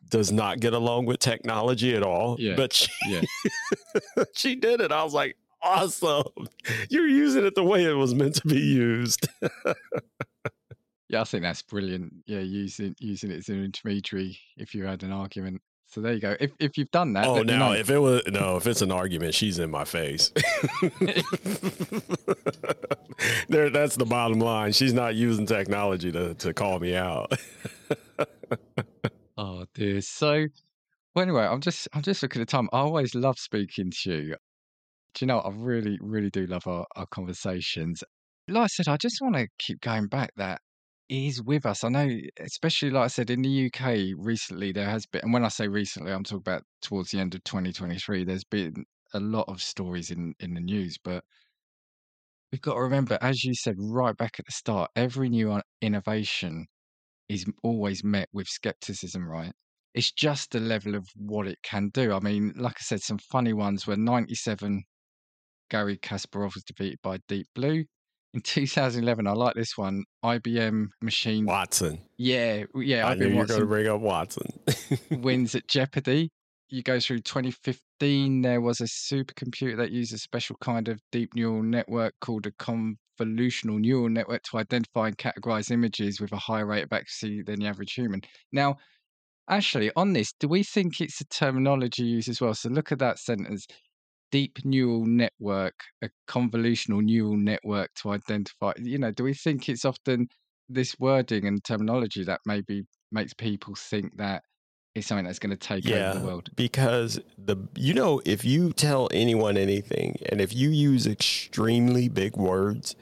[0.09, 2.35] does not get along with technology at all.
[2.39, 4.23] Yeah, But uh, she, yeah.
[4.35, 4.91] she did it.
[4.91, 6.23] I was like, awesome.
[6.89, 9.27] You're using it the way it was meant to be used.
[11.09, 12.13] Yeah, I think that's brilliant.
[12.27, 15.61] Yeah, using using it as an intermediary if you had an argument.
[15.87, 16.35] So there you go.
[16.39, 17.73] If if you've done that, Oh, no, know.
[17.73, 20.29] if it was no, if it's an argument, she's in my face.
[23.49, 24.71] there, that's the bottom line.
[24.71, 27.33] She's not using technology to to call me out.
[29.41, 30.01] Oh dear.
[30.01, 30.47] So
[31.15, 32.67] well, anyway, I'm just I'm just looking at the time.
[32.73, 34.35] I always love speaking to you.
[35.13, 35.39] Do you know?
[35.39, 38.03] I really really do love our, our conversations.
[38.49, 40.31] Like I said, I just want to keep going back.
[40.35, 40.59] That
[41.09, 41.83] is with us.
[41.83, 45.43] I know, especially like I said in the UK recently, there has been, and when
[45.45, 48.23] I say recently, I'm talking about towards the end of 2023.
[48.23, 51.23] There's been a lot of stories in in the news, but
[52.51, 55.61] we've got to remember, as you said right back at the start, every new uh,
[55.81, 56.67] innovation
[57.29, 59.53] is always met with skepticism, right?
[59.93, 62.13] It's just the level of what it can do.
[62.13, 64.83] I mean, like I said, some funny ones were 97,
[65.69, 67.85] Garry Kasparov was defeated by Deep Blue.
[68.33, 71.45] In 2011, I like this one, IBM machine.
[71.45, 71.99] Watson.
[72.17, 74.47] Yeah, yeah, I knew you were going to bring up Watson.
[75.11, 76.29] wins at Jeopardy.
[76.69, 81.33] You go through 2015, there was a supercomputer that used a special kind of deep
[81.33, 86.67] neural network called a convolutional neural network to identify and categorize images with a higher
[86.67, 88.21] rate of accuracy than the average human.
[88.51, 88.75] Now,
[89.49, 92.53] actually, on this, do we think it's a terminology used as well?
[92.53, 93.65] So look at that sentence
[94.31, 98.73] deep neural network, a convolutional neural network to identify.
[98.77, 100.27] You know, do we think it's often
[100.69, 104.43] this wording and terminology that maybe makes people think that
[104.95, 106.49] it's something that's going to take over the world.
[106.55, 112.35] Because the you know, if you tell anyone anything and if you use extremely big
[112.35, 112.95] words,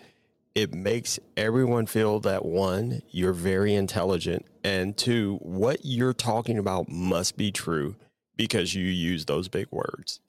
[0.56, 6.90] it makes everyone feel that one, you're very intelligent, and two, what you're talking about
[6.90, 7.96] must be true
[8.36, 10.20] because you use those big words.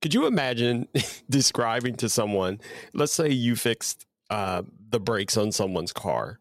[0.00, 0.88] Could you imagine
[1.30, 2.60] describing to someone,
[2.94, 6.40] let's say you fixed uh, the brakes on someone's car,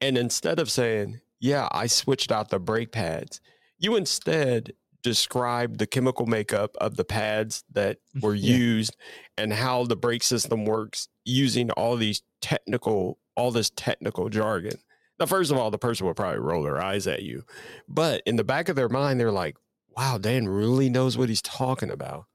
[0.00, 3.40] and instead of saying, Yeah, I switched out the brake pads,
[3.78, 8.56] you instead describe the chemical makeup of the pads that were yeah.
[8.56, 8.96] used
[9.38, 14.76] and how the brake system works using all these technical all this technical jargon.
[15.18, 17.44] Now first of all the person will probably roll their eyes at you
[17.88, 19.56] but in the back of their mind they're like
[19.96, 22.26] wow dan really knows what he's talking about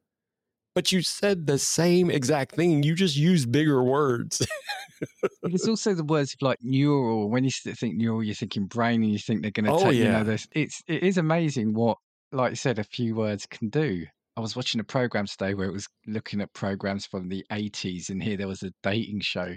[0.76, 4.46] but you said the same exact thing you just used bigger words
[5.44, 7.30] It's also the words of like neural.
[7.30, 9.96] When you think neural, you're thinking brain, and you think they're going to oh, take.
[9.96, 10.04] Yeah.
[10.04, 10.48] You know, this.
[10.52, 11.98] It's it is amazing what
[12.32, 14.06] like you said, a few words can do.
[14.38, 18.10] I was watching a program today where it was looking at programs from the 80s,
[18.10, 19.56] and here there was a dating show.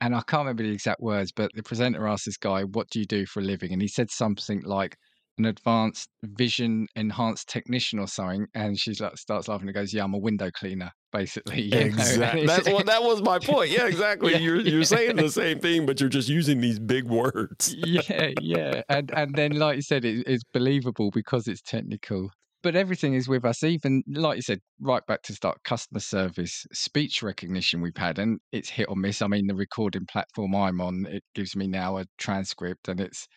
[0.00, 3.00] And I can't remember the exact words, but the presenter asked this guy, What do
[3.00, 3.72] you do for a living?
[3.72, 4.96] And he said something like,
[5.38, 10.04] an advanced vision enhanced technician or something, and she like, starts laughing and goes, "Yeah,
[10.04, 12.46] I'm a window cleaner, basically." Exactly.
[12.46, 13.70] That's what that was my point.
[13.70, 14.32] Yeah, exactly.
[14.32, 17.74] yeah, you're you're saying the same thing, but you're just using these big words.
[17.78, 22.30] yeah, yeah, and and then like you said, it, it's believable because it's technical.
[22.60, 26.66] But everything is with us, even like you said, right back to start customer service,
[26.72, 29.22] speech recognition we've had, and it's hit or miss.
[29.22, 33.28] I mean, the recording platform I'm on, it gives me now a transcript, and it's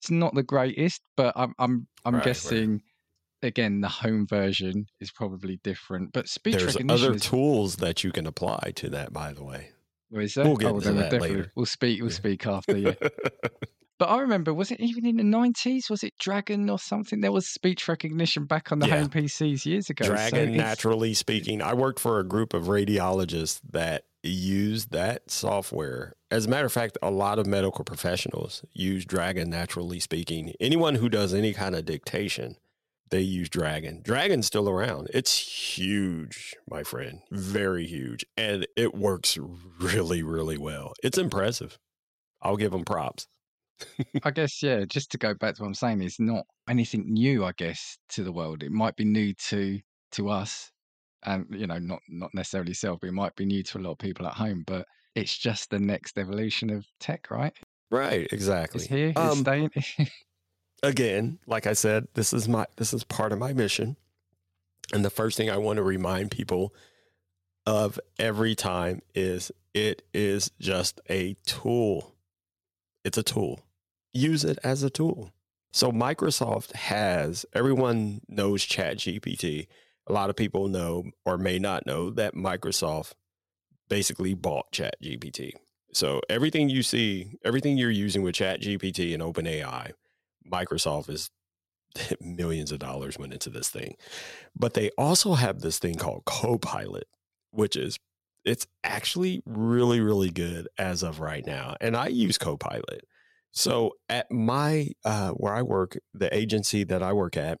[0.00, 2.82] it's not the greatest, but I'm I'm I'm right, guessing
[3.42, 3.48] right.
[3.48, 6.12] again the home version is probably different.
[6.12, 9.44] But speech There's recognition other is, tools that you can apply to that, by the
[9.44, 9.70] way.
[10.10, 10.46] Where is that?
[10.46, 11.52] We'll get oh, into that later.
[11.54, 12.00] We'll speak.
[12.00, 12.16] We'll yeah.
[12.16, 12.76] speak after.
[12.76, 12.96] you.
[13.98, 15.90] but I remember, was it even in the nineties?
[15.90, 17.20] Was it Dragon or something?
[17.20, 19.00] There was speech recognition back on the yeah.
[19.00, 20.06] home PCs years ago.
[20.06, 21.60] Dragon, so naturally speaking.
[21.60, 26.14] I worked for a group of radiologists that use that software.
[26.30, 30.54] As a matter of fact, a lot of medical professionals use Dragon NaturallySpeaking.
[30.60, 32.56] Anyone who does any kind of dictation,
[33.10, 34.02] they use Dragon.
[34.02, 35.08] Dragon's still around.
[35.14, 37.20] It's huge, my friend.
[37.30, 38.24] Very huge.
[38.36, 39.38] And it works
[39.80, 40.92] really, really well.
[41.02, 41.78] It's impressive.
[42.42, 43.26] I'll give them props.
[44.24, 47.44] I guess, yeah, just to go back to what I'm saying, it's not anything new,
[47.44, 48.62] I guess, to the world.
[48.62, 49.80] It might be new to
[50.12, 50.70] to us
[51.24, 53.92] and you know not not necessarily self but it might be new to a lot
[53.92, 57.52] of people at home but it's just the next evolution of tech right?
[57.90, 58.80] Right exactly.
[58.80, 59.70] it's here it's um, staying
[60.82, 63.96] again like i said this is my this is part of my mission
[64.92, 66.72] and the first thing i want to remind people
[67.68, 72.14] of every time is it is just a tool.
[73.04, 73.60] It's a tool.
[74.14, 75.32] Use it as a tool.
[75.70, 79.66] So microsoft has everyone knows ChatGPT
[80.08, 83.12] a lot of people know or may not know that Microsoft
[83.88, 85.52] basically bought ChatGPT.
[85.92, 89.92] So everything you see, everything you're using with ChatGPT and OpenAI,
[90.50, 91.30] Microsoft is
[92.20, 93.96] millions of dollars went into this thing.
[94.54, 97.08] But they also have this thing called Copilot,
[97.50, 97.98] which is
[98.44, 101.76] it's actually really really good as of right now.
[101.80, 103.04] And I use Copilot.
[103.52, 107.58] So at my uh, where I work, the agency that I work at,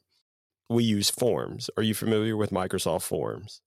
[0.68, 1.70] we use Forms.
[1.76, 3.60] Are you familiar with Microsoft Forms?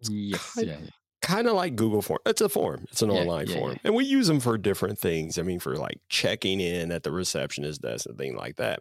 [0.00, 0.54] Yes.
[0.54, 0.76] Kind, yeah.
[1.22, 2.20] Kind of like Google Form.
[2.26, 2.86] It's a form.
[2.90, 5.38] It's an yeah, online yeah, form, and we use them for different things.
[5.38, 8.80] I mean, for like checking in at the receptionist desk and things like that.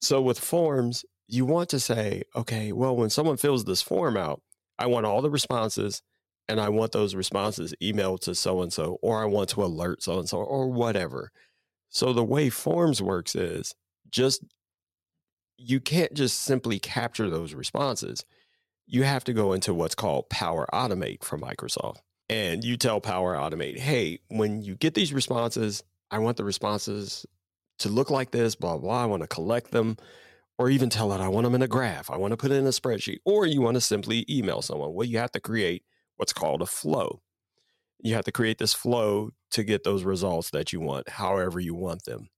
[0.00, 4.42] So with forms, you want to say, okay, well, when someone fills this form out,
[4.78, 6.02] I want all the responses
[6.48, 10.02] and I want those responses emailed to so and so, or I want to alert
[10.02, 11.30] so and so, or whatever.
[11.90, 13.74] So the way forms works is
[14.10, 14.44] just
[15.60, 18.24] you can't just simply capture those responses.
[18.86, 21.98] You have to go into what's called Power Automate from Microsoft.
[22.28, 27.26] And you tell Power Automate, hey, when you get these responses, I want the responses
[27.80, 29.02] to look like this, blah, blah.
[29.02, 29.96] I want to collect them.
[30.58, 32.10] Or even tell it, I want them in a graph.
[32.10, 33.18] I want to put it in a spreadsheet.
[33.24, 34.94] Or you want to simply email someone.
[34.94, 35.84] Well, you have to create
[36.16, 37.22] what's called a flow.
[37.98, 41.74] You have to create this flow to get those results that you want, however you
[41.74, 42.28] want them.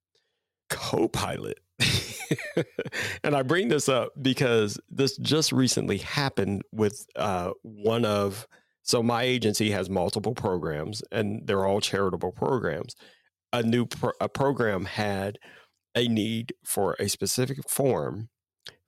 [0.70, 1.58] Copilot
[3.24, 8.46] and I bring this up because this just recently happened with uh, one of.
[8.84, 12.96] So my agency has multiple programs, and they're all charitable programs.
[13.52, 15.38] A new pro- a program had
[15.94, 18.28] a need for a specific form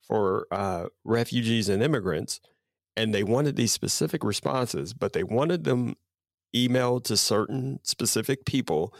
[0.07, 2.41] for uh, refugees and immigrants,
[2.97, 5.95] and they wanted these specific responses, but they wanted them
[6.55, 8.95] emailed to certain specific people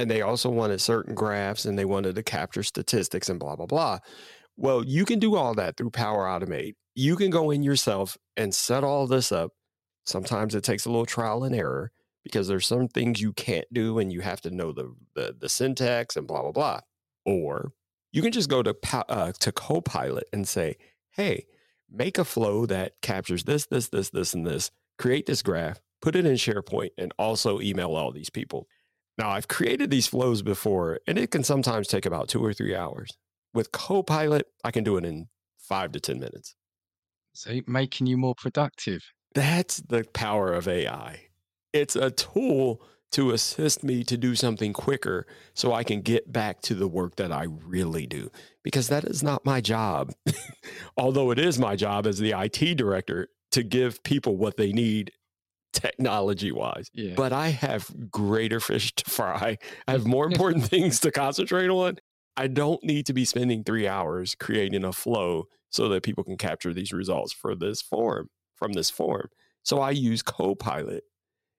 [0.00, 3.66] and they also wanted certain graphs and they wanted to capture statistics and blah blah
[3.66, 3.98] blah.
[4.56, 6.74] Well, you can do all that through Power Automate.
[6.94, 9.52] You can go in yourself and set all this up.
[10.06, 11.92] Sometimes it takes a little trial and error
[12.24, 15.50] because there's some things you can't do and you have to know the the, the
[15.50, 16.80] syntax and blah blah blah.
[17.26, 17.72] Or
[18.10, 18.74] you can just go to
[19.10, 20.76] uh, to Copilot and say,
[21.10, 21.44] "Hey,
[21.90, 24.70] make a flow that captures this, this, this, this, and this.
[24.98, 28.66] Create this graph, put it in SharePoint, and also email all these people."
[29.20, 32.74] Now, I've created these flows before, and it can sometimes take about two or three
[32.74, 33.10] hours.
[33.52, 36.54] With Copilot, I can do it in five to 10 minutes.
[37.34, 39.02] So, making you more productive.
[39.34, 41.20] That's the power of AI.
[41.74, 42.80] It's a tool
[43.12, 47.16] to assist me to do something quicker so I can get back to the work
[47.16, 48.30] that I really do
[48.62, 50.14] because that is not my job.
[50.96, 55.12] Although it is my job as the IT director to give people what they need
[55.72, 56.90] technology wise.
[56.92, 57.14] Yeah.
[57.16, 59.58] But I have greater fish to fry.
[59.86, 61.98] I have more important things to concentrate on.
[62.36, 66.36] I don't need to be spending three hours creating a flow so that people can
[66.36, 68.28] capture these results for this form
[68.60, 69.28] from this form.
[69.64, 71.02] So I use Copilot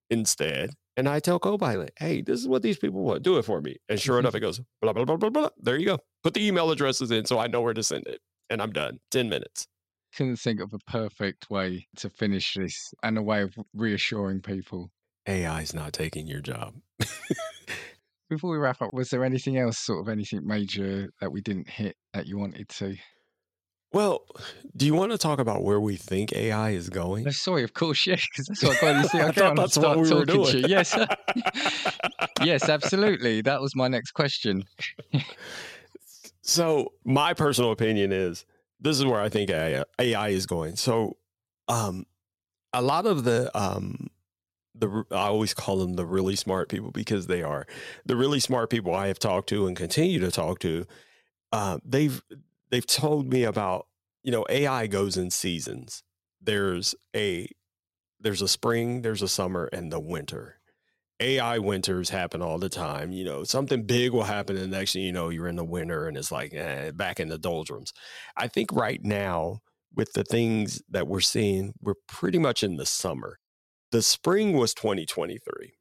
[0.09, 0.71] instead.
[0.97, 3.23] And I tell Copilot, hey, this is what these people want.
[3.23, 3.77] Do it for me.
[3.89, 4.19] And sure mm-hmm.
[4.19, 5.49] enough, it goes blah, blah, blah, blah, blah.
[5.57, 5.99] There you go.
[6.23, 8.19] Put the email addresses in so I know where to send it.
[8.49, 8.99] And I'm done.
[9.11, 9.67] 10 minutes
[10.15, 14.91] couldn't think of a perfect way to finish this and a way of reassuring people.
[15.27, 16.75] AI is not taking your job.
[18.29, 21.69] Before we wrap up, was there anything else, sort of anything major that we didn't
[21.69, 22.95] hit that you wanted to?
[23.93, 24.25] Well,
[24.75, 27.25] do you want to talk about where we think AI is going?
[27.25, 29.19] No, sorry, of course, yeah, because that's what I got to see.
[29.21, 30.45] I thought that's what we were doing.
[30.45, 30.67] To you.
[30.67, 30.97] Yes,
[32.41, 33.41] yes, absolutely.
[33.41, 34.63] That was my next question.
[36.41, 38.45] so, my personal opinion is
[38.81, 40.75] this is where I think AI, AI is going.
[40.75, 41.17] So,
[41.67, 42.05] um,
[42.73, 44.07] a lot of the um,
[44.73, 47.67] the I always call them the really smart people because they are
[48.05, 50.85] the really smart people I have talked to and continue to talk to.
[51.51, 52.21] Uh, they've
[52.69, 53.87] they've told me about
[54.23, 56.03] you know AI goes in seasons.
[56.41, 57.47] There's a
[58.19, 60.60] there's a spring, there's a summer, and the winter.
[61.21, 63.11] AI winters happen all the time.
[63.11, 65.63] You know, something big will happen, and the next thing you know, you're in the
[65.63, 67.93] winter, and it's like eh, back in the doldrums.
[68.35, 69.59] I think right now,
[69.95, 73.37] with the things that we're seeing, we're pretty much in the summer.
[73.91, 75.73] The spring was 2023.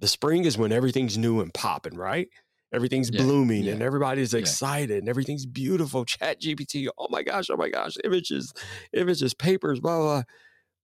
[0.00, 2.28] The spring is when everything's new and popping, right?
[2.72, 3.72] Everything's yeah, blooming yeah.
[3.72, 4.98] and everybody's excited yeah.
[4.98, 6.04] and everything's beautiful.
[6.04, 8.52] ChatGPT, oh my gosh, oh my gosh, images,
[8.92, 10.22] images, papers, blah, blah.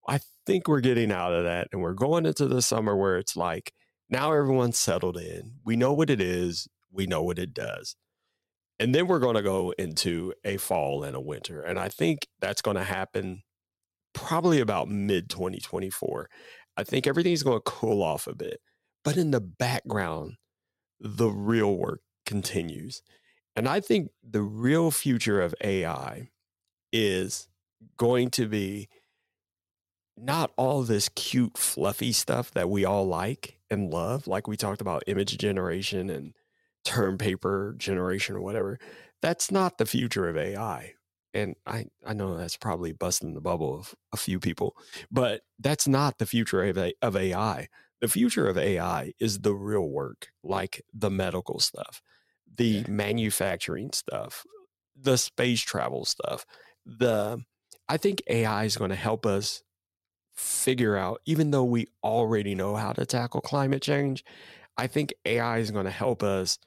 [0.09, 3.37] I think we're getting out of that and we're going into the summer where it's
[3.37, 3.73] like,
[4.09, 5.55] now everyone's settled in.
[5.65, 7.97] We know what it is, we know what it does.
[8.79, 11.63] And then we're going to go into a fall and a winter.
[11.63, 13.43] And I think that's going to happen
[14.13, 16.29] probably about mid 2024.
[16.77, 18.61] I think everything's going to cool off a bit.
[19.05, 20.35] But in the background,
[20.99, 23.03] the real work continues.
[23.55, 26.31] And I think the real future of AI
[26.93, 27.49] is
[27.97, 28.89] going to be
[30.17, 34.81] not all this cute, fluffy stuff that we all like and love, like we talked
[34.81, 36.35] about image generation and
[36.85, 38.79] term paper generation or whatever.
[39.23, 40.95] That's not the future of AI.
[41.33, 44.77] And I, I know that's probably busting the bubble of a few people,
[45.11, 47.69] but that's not the future of, a, of AI.
[48.01, 52.01] The future of AI is the real work, like the medical stuff,
[52.57, 52.85] the yeah.
[52.89, 54.45] manufacturing stuff,
[54.95, 56.47] the space travel stuff.
[56.87, 57.43] The
[57.89, 59.64] I think AI is going to help us
[60.35, 64.24] figure out, even though we already know how to tackle climate change,
[64.76, 66.59] I think AI is going to help us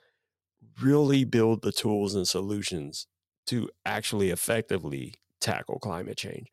[0.81, 3.07] really build the tools and solutions
[3.47, 6.47] to actually effectively tackle climate change.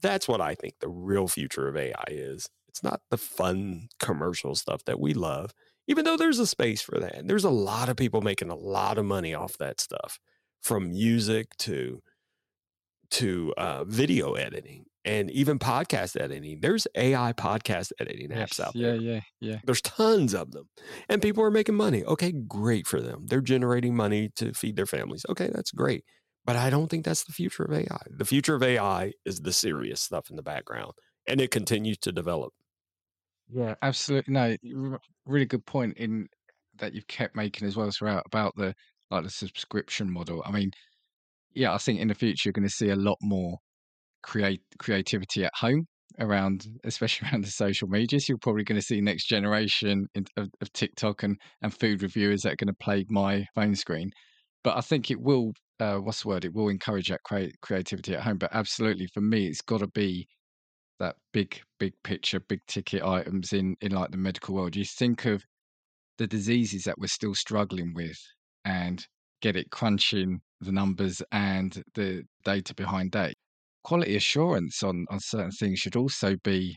[0.00, 2.48] That's what I think the real future of AI is.
[2.68, 5.52] It's not the fun commercial stuff that we love,
[5.88, 7.26] even though there's a space for that.
[7.26, 10.18] There's a lot of people making a lot of money off that stuff,
[10.62, 12.02] from music to
[13.10, 16.60] to uh, video editing and even podcast editing.
[16.60, 18.96] There's AI podcast editing apps yes, out there.
[18.96, 19.56] Yeah, yeah, yeah.
[19.64, 20.68] There's tons of them.
[21.08, 22.04] And people are making money.
[22.04, 23.26] Okay, great for them.
[23.26, 25.24] They're generating money to feed their families.
[25.28, 26.04] Okay, that's great.
[26.44, 28.02] But I don't think that's the future of AI.
[28.08, 30.92] The future of AI is the serious stuff in the background,
[31.26, 32.52] and it continues to develop.
[33.52, 34.32] Yeah, absolutely.
[34.32, 36.28] No, really good point in
[36.78, 38.74] that you've kept making as well throughout about the
[39.10, 40.42] like the subscription model.
[40.46, 40.70] I mean,
[41.54, 43.58] yeah, I think in the future you're going to see a lot more
[44.22, 45.86] create creativity at home
[46.18, 48.28] around, especially around the social medias.
[48.28, 52.52] You're probably going to see next generation of, of TikTok and, and food reviewers that
[52.52, 54.10] are going to plague my phone screen.
[54.62, 56.44] But I think it will, uh, what's the word?
[56.44, 57.20] It will encourage that
[57.62, 58.36] creativity at home.
[58.38, 60.26] But absolutely, for me, it's got to be
[60.98, 64.76] that big, big picture, big ticket items in in like the medical world.
[64.76, 65.42] You think of
[66.18, 68.18] the diseases that we're still struggling with
[68.66, 69.02] and
[69.40, 73.34] get it crunching the numbers and the data behind that.
[73.84, 76.76] Quality assurance on, on certain things should also be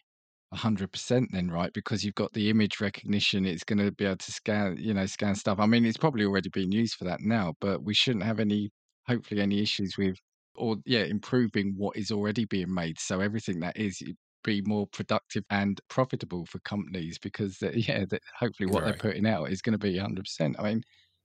[0.50, 4.32] 100% then right because you've got the image recognition it's going to be able to
[4.32, 7.54] scan you know scan stuff i mean it's probably already being used for that now
[7.60, 8.70] but we shouldn't have any
[9.08, 10.16] hopefully any issues with
[10.56, 14.00] or yeah improving what is already being made so everything that is
[14.44, 18.84] be more productive and profitable for companies because yeah that hopefully what Right.
[18.84, 20.84] they're putting out is going to be 100% i mean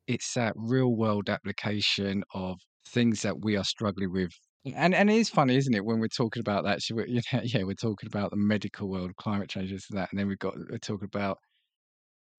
[0.09, 4.33] it's that real world application of things that we are struggling with
[4.65, 6.83] and and it is funny, isn't it, when we're talking about that?
[6.83, 10.19] So you know, yeah, we're talking about the medical world, climate change, and that, and
[10.19, 11.39] then we've got we're talking about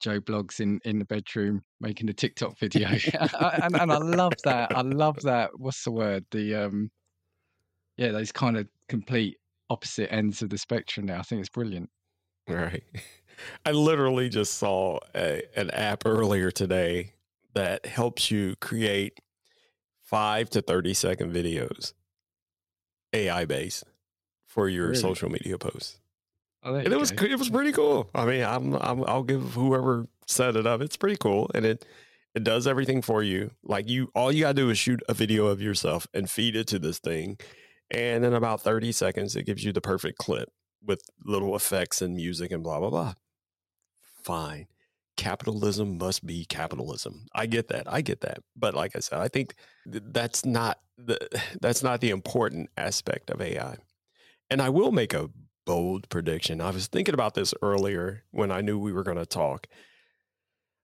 [0.01, 2.89] Joe Bloggs in in the bedroom making a TikTok video,
[3.39, 4.75] and and I love that.
[4.75, 5.51] I love that.
[5.57, 6.25] What's the word?
[6.31, 6.89] The um,
[7.97, 9.37] yeah, those kind of complete
[9.69, 11.07] opposite ends of the spectrum.
[11.07, 11.89] There, I think it's brilliant.
[12.47, 12.83] Right.
[13.65, 17.13] I literally just saw a, an app earlier today
[17.53, 19.19] that helps you create
[20.03, 21.93] five to 30 second videos,
[23.13, 23.83] AI based,
[24.47, 24.99] for your Really?
[24.99, 25.99] social media posts.
[26.63, 27.25] Oh, And it was go.
[27.25, 28.09] it was pretty cool.
[28.13, 30.81] I mean, I'm, I'm I'll give whoever set it up.
[30.81, 31.85] It's pretty cool, and it
[32.35, 33.51] it does everything for you.
[33.63, 36.67] Like you, all you gotta do is shoot a video of yourself and feed it
[36.67, 37.37] to this thing,
[37.89, 40.49] and in about 30 seconds, it gives you the perfect clip
[40.85, 43.13] with little effects and music and blah blah blah.
[44.23, 44.67] Fine.
[45.19, 47.25] Capitalism must be capitalism.
[47.35, 47.91] I get that.
[47.91, 48.39] I get that.
[48.55, 49.53] But like I said, I think
[49.91, 51.19] th- that's not the
[51.61, 53.75] that's not the important aspect of AI.
[54.49, 55.29] And I will make a
[55.65, 56.61] bold prediction.
[56.61, 59.67] I was thinking about this earlier when I knew we were going to talk.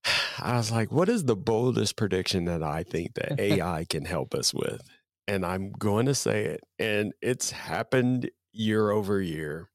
[0.40, 4.36] I was like, what is the boldest prediction that I think that AI can help
[4.36, 4.82] us with?
[5.28, 6.62] And I'm going to say it.
[6.78, 9.70] And it's happened year over year.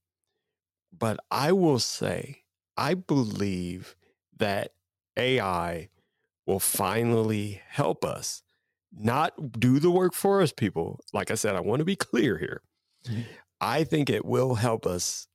[0.97, 2.43] But I will say,
[2.77, 3.97] I believe
[4.41, 4.75] that
[5.19, 5.91] AI
[6.47, 8.43] will finally help us
[8.93, 11.01] not do the work for us, people.
[11.15, 12.63] Like I said, I want to be clear here.
[13.07, 13.27] Mhm.
[13.61, 15.29] I think it will help us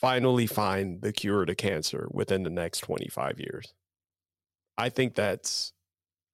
[0.00, 3.74] finally find the cure to cancer within the next 25 years.
[4.78, 5.72] I think that's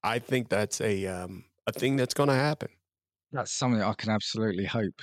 [0.05, 2.71] I think that's a um a thing that's going to happen.
[3.33, 5.03] That's something I can absolutely hope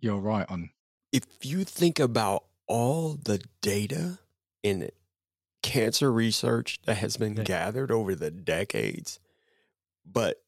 [0.00, 0.70] you're right on.
[1.12, 4.18] If you think about all the data
[4.62, 4.90] in
[5.62, 7.44] cancer research that has been Yeah.
[7.44, 9.20] gathered over the decades,
[10.04, 10.44] but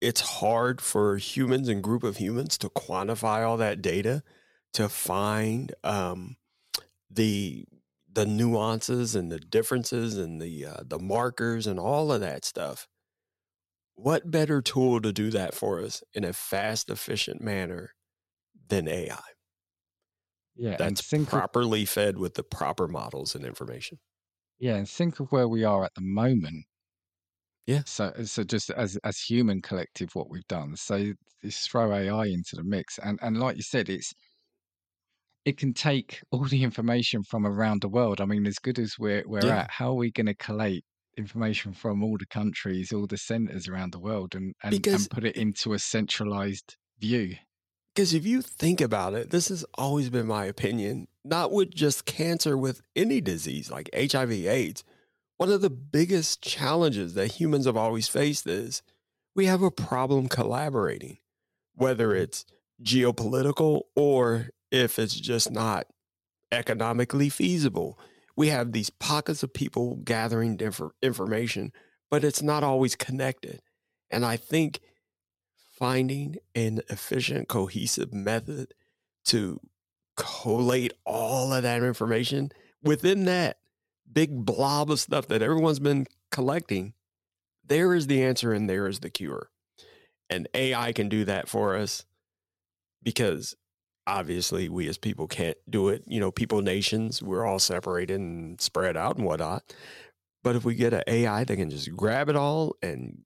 [0.00, 4.22] it's hard for humans and group of humans to quantify all that data
[4.74, 6.36] to find um,
[7.10, 7.66] the
[8.12, 12.88] the nuances and the differences and the uh, the markers and all of that stuff.
[13.94, 17.94] What better tool to do that for us in a fast, efficient manner
[18.68, 19.22] than AI?
[20.54, 23.98] Yeah, and That's properly fed with the proper models and information.
[24.60, 26.66] Yeah, and think of where we are at the moment.
[27.66, 27.84] Yeah.
[27.84, 30.76] So, uh, so just as as human collective, what we've done.
[30.76, 34.12] So, just throw AI into the mix, and and like you said, it's
[35.44, 38.20] it can take all the information from around the world.
[38.20, 39.50] I mean, as good as we're we're Yeah.
[39.50, 40.84] at, how are we going to collate
[41.16, 45.10] information from all the countries, all the centers around the world, and and, Because and
[45.10, 47.36] put it into a centralized view?
[47.94, 52.06] Because if you think about it, this has always been my opinion, not with just
[52.06, 54.84] cancer, with any disease like HIV, AIDS.
[55.36, 58.82] One of the biggest challenges that humans have always faced is
[59.34, 61.18] we have a problem collaborating,
[61.74, 62.22] whether mm-hmm.
[62.22, 62.44] it's
[62.82, 65.86] geopolitical or if it's just not
[66.52, 67.98] economically feasible.
[68.36, 71.72] We have these pockets of people gathering different information,
[72.10, 73.60] but it's not always connected.
[74.10, 74.80] And I think
[75.78, 78.74] finding an efficient, cohesive method
[79.26, 79.60] to
[80.20, 82.52] collate all of that information
[82.82, 83.58] within that
[84.12, 86.92] big blob of stuff that everyone's been collecting,
[87.64, 89.50] there is the answer and there is the cure.
[90.28, 92.04] And AI can do that for us
[93.02, 93.54] because
[94.06, 96.04] obviously we as people can't do it.
[96.06, 99.74] You know, people, nations, we're all separated and spread out and whatnot.
[100.42, 103.22] But if we get an AI that can just grab it all and,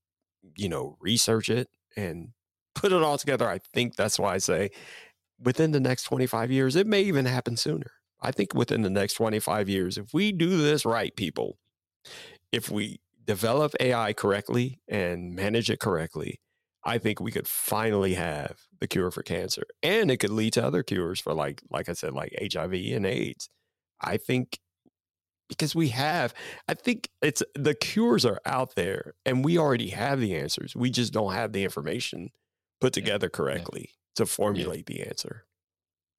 [0.56, 2.30] you know, research it and
[2.74, 4.70] put it all together, I think that's why I say
[5.40, 7.92] within the next 25 years, it may even happen sooner.
[8.20, 11.58] I think within the next 25 years, if we do this right, people,
[12.52, 16.40] if we develop AI correctly and manage it correctly,
[16.84, 19.64] I think we could finally have the cure for cancer.
[19.82, 23.06] And it could lead to other cures for like like I said, like HIV and
[23.06, 23.48] AIDS.
[24.00, 24.58] I think
[25.48, 26.34] because we have,
[26.68, 30.74] I think it's the cures are out there and we already have the answers.
[30.74, 32.30] We just don't have the information
[32.80, 35.46] put together correctly to formulate the answer.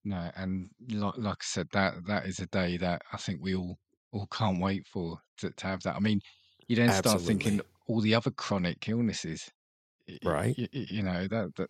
[0.05, 3.55] No, and like, like I said, that that is a day that I think we
[3.55, 3.77] all
[4.11, 5.95] all can't wait for to, to have that.
[5.95, 6.21] I mean,
[6.67, 9.51] you then start thinking all the other chronic illnesses,
[10.23, 10.57] Right.
[10.57, 11.69] y- y- you know that that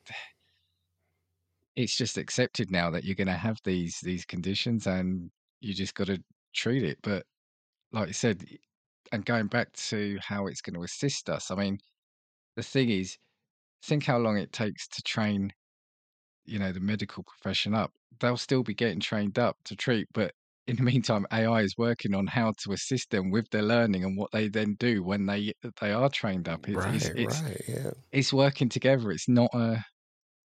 [1.75, 5.95] it's just accepted now that you're going to have these these conditions and you just
[5.95, 6.23] got to
[6.53, 6.99] treat it.
[7.03, 7.25] But
[7.91, 8.45] like I said,
[9.11, 11.79] and going back to how it's going to assist us, I mean,
[12.57, 13.17] the thing is,
[13.83, 15.51] think how long it takes to train,
[16.45, 17.91] you know, the medical profession up.
[18.19, 20.33] They'll still be getting trained up to treat, but
[20.67, 24.17] in the meantime, AI is working on how to assist them with their learning and
[24.17, 26.67] what they then do when they they are trained up.
[26.69, 27.15] It's it's Right.
[27.15, 27.61] it's, Right.
[27.67, 27.91] Yeah.
[28.11, 29.11] it's working together.
[29.11, 29.83] It's not a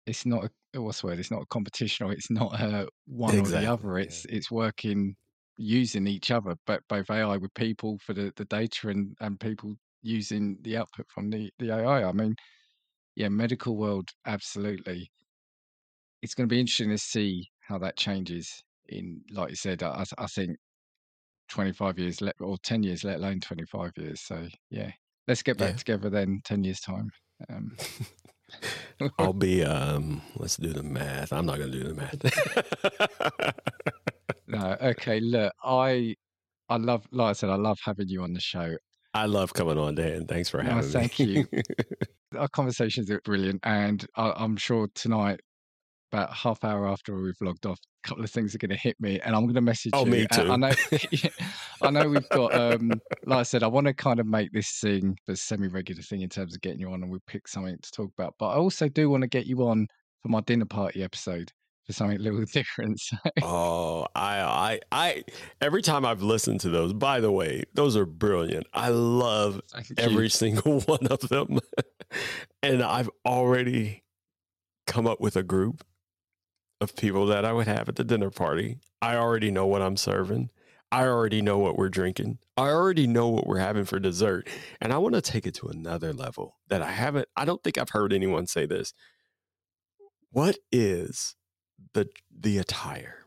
[0.05, 1.19] it's not a oh, what's the word?
[1.19, 3.65] It's not a competition or it's not a one or the Exactly.
[3.65, 3.97] other.
[4.03, 4.21] Yeah.
[4.21, 5.15] It's it's working
[5.57, 9.75] using each other, but both AI with people for the, the data and, and people
[10.01, 12.03] using the output from the, the AI.
[12.03, 12.35] I mean,
[13.15, 15.09] yeah, medical world, absolutely.
[16.25, 20.03] It's going to be interesting to see how that changes in, like you said, I,
[20.17, 20.57] I think
[21.49, 24.21] 25 years let, or 10 years, let alone 25 years.
[24.21, 24.91] So yeah,
[25.27, 25.77] let's get back Yeah.
[25.77, 27.11] together then 10 years time.
[27.47, 27.77] Um,
[29.19, 31.31] I'll be um let's do the math.
[31.33, 33.55] I'm not gonna do the math.
[34.47, 35.19] no, okay.
[35.19, 36.15] Look, I,
[36.69, 38.77] I love, like I said, I love having you on the show.
[39.13, 40.27] I love coming on, Dan.
[40.27, 41.09] Thanks for No, having thank me.
[41.09, 41.45] Thank you.
[42.37, 45.41] Our conversations are brilliant, and I, I'm sure tonight,
[46.15, 48.95] about half hour after we've logged off, a couple of things are going to hit
[48.99, 50.11] me, and I'm going to message Oh, you.
[50.11, 50.97] me And I too.
[51.17, 51.29] know,
[51.81, 52.89] I know we've got, um,
[53.25, 56.29] like I said, I want to kind of make this thing the semi-regular thing in
[56.29, 58.35] terms of getting you on, and we'll pick something to talk about.
[58.39, 59.87] But I also do want to get you on
[60.21, 61.51] for my dinner party episode
[61.85, 62.99] for something a little different.
[62.99, 65.23] So, Oh, I, I, I.
[65.61, 68.67] Every time I've listened to those, by the way, those are brilliant.
[68.73, 69.59] I love
[69.97, 71.59] every single one of them,
[72.63, 74.03] and I've already
[74.87, 75.83] come up with a group
[76.81, 78.77] of people that I would have at the dinner party.
[79.01, 80.49] I already know what I'm serving.
[80.91, 82.37] I already know what we're drinking.
[82.57, 84.47] I already know what we're having for dessert,
[84.79, 87.27] and I want to take it to another level that I haven't.
[87.35, 88.93] I don't think I've heard anyone say this.
[90.31, 91.35] What is
[91.93, 92.07] the
[92.37, 93.25] the attire?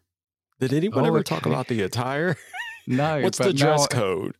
[0.61, 2.37] Did anyone Oh, ever talk about the attire?
[2.87, 4.37] no, What's the dress now, code?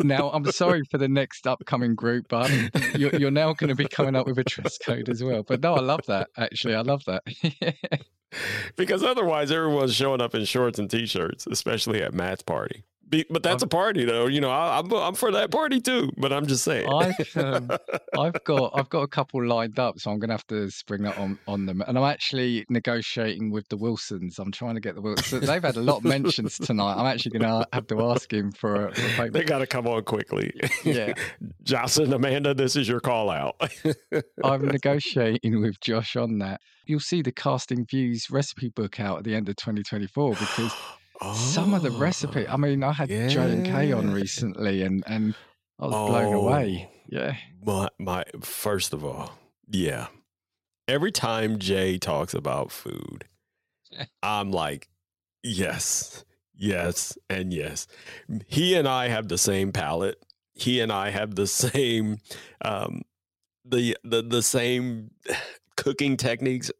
[0.00, 2.50] Now I'm sorry for the next upcoming group, but
[2.96, 5.42] you're, you're now going to be coming up with a dress code as well.
[5.42, 6.28] But no, I love that.
[6.36, 8.04] Actually, I love that.
[8.76, 12.84] because otherwise everyone's showing up in shorts and t-shirts, especially at Matt's party.
[13.12, 14.26] Be, but that's I've- a party, though.
[14.26, 16.10] You know, I, I'm I'm for that party too.
[16.16, 16.88] But I'm just saying.
[16.92, 17.70] I've um,
[18.18, 21.02] I've got I've got a couple lined up, so I'm going to have to spring
[21.02, 21.82] that on on them.
[21.86, 24.38] And I'm actually negotiating with the Wilsons.
[24.38, 25.46] I'm trying to get the Wilsons.
[25.46, 26.94] They've had a lot of mentions tonight.
[26.94, 29.66] I'm actually going to have to ask him for a, for a they got to
[29.66, 30.50] come on quickly.
[30.82, 31.12] Yeah.
[31.62, 33.56] Jocelyn, Amanda, this is your call out.
[34.44, 36.60] I'm negotiating with Josh on that.
[36.86, 40.72] You'll see the casting views recipe book out at the end of 2024 because
[41.34, 42.46] some of the recipe.
[42.46, 45.34] I Oh, mean, I had Joe and Kay on recently, and and
[45.78, 46.88] I was blown away.
[46.90, 49.38] Oh, Yeah, My my first of all,
[49.68, 50.08] yeah.
[50.88, 53.24] Every time Jay talks about food,
[54.22, 54.88] I'm like,
[55.42, 56.24] yes,
[56.54, 57.86] yes, and yes.
[58.46, 60.18] He and I have the same palate.
[60.54, 62.18] He and I have the same
[62.64, 63.02] um
[63.64, 65.12] the the the same
[65.76, 66.70] cooking techniques.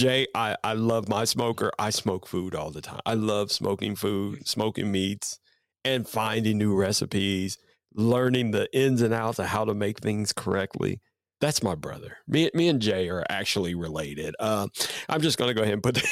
[0.00, 1.70] Jay, I, I love my smoker.
[1.78, 3.00] I smoke food all the time.
[3.04, 5.38] I love smoking food, smoking meats,
[5.84, 7.58] and finding new recipes,
[7.94, 11.02] learning the ins and outs of how to make things correctly.
[11.42, 12.16] That's my brother.
[12.26, 14.34] Me, me and Jay are actually related.
[14.40, 14.68] Uh,
[15.10, 16.02] I'm just going to go ahead and put.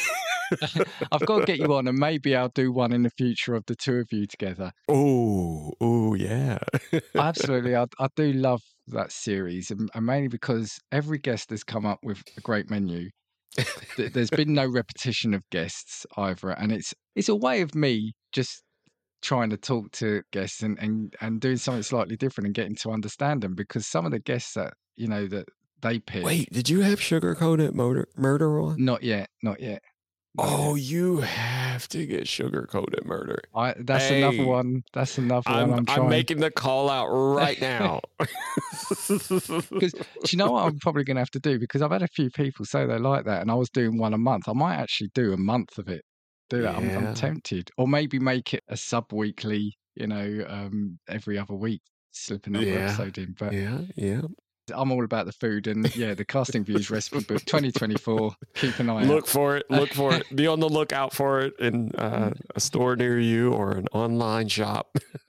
[1.10, 3.64] I've got to get you on, and maybe I'll do one in the future of
[3.64, 4.70] the two of you together.
[4.88, 6.58] oh, oh, yeah.
[7.14, 11.86] Absolutely, I, I do love that series, and, and mainly because every guest has come
[11.86, 13.08] up with a great menu.
[13.96, 18.12] Th- There's been no repetition of guests either, and it's it's a way of me
[18.32, 18.62] just
[19.20, 22.90] trying to talk to guests and, and, and doing something slightly different and getting to
[22.90, 25.46] understand them because some of the guests that you know that
[25.82, 28.76] they pick Wait, did you have sugar coated murder, murder on?
[28.84, 29.82] not yet not yet
[30.36, 30.58] not yet.
[30.60, 33.40] Oh, you have to get sugar coated murder.
[33.54, 34.82] I, that's another one.
[34.92, 38.00] That's another I'm, one i'm I'm, making the call out right now.
[38.18, 41.58] because do you know what i'm probably going to have to do?
[41.58, 44.14] Because i've had a few people say they like that and i was doing one
[44.14, 44.48] a month.
[44.48, 46.02] I might actually do a month of it.
[46.50, 46.76] Do that.
[46.76, 47.70] I'm, I'm tempted.
[47.76, 51.82] Or maybe make it a sub weekly you know um every other week
[52.12, 52.84] slipping another Yeah.
[52.86, 54.22] episode in but yeah, yeah.
[54.74, 58.32] I'm all about the food and yeah, the casting views recipe book 2024.
[58.54, 59.28] Keep an eye Look out.
[59.28, 59.66] for it.
[59.70, 60.34] Look for it.
[60.34, 64.48] Be on the lookout for it in uh, a store near you or an online
[64.48, 64.96] shop.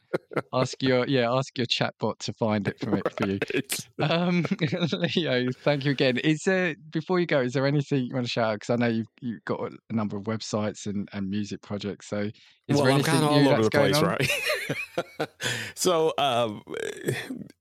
[0.53, 3.39] ask your yeah, ask your chatbot to find it for, it for you.
[3.53, 3.87] Right.
[4.09, 4.45] Um,
[5.15, 6.17] Leo, thank you again.
[6.17, 7.41] Is there before you go?
[7.41, 8.53] Is there anything you want to shout out?
[8.55, 12.07] Because I know you've you've got a number of websites and, and music projects.
[12.07, 12.33] So, is
[12.69, 15.19] well, there I'm anything kind of all over that's the going place, on?
[15.19, 15.29] right?
[15.75, 16.63] so, um,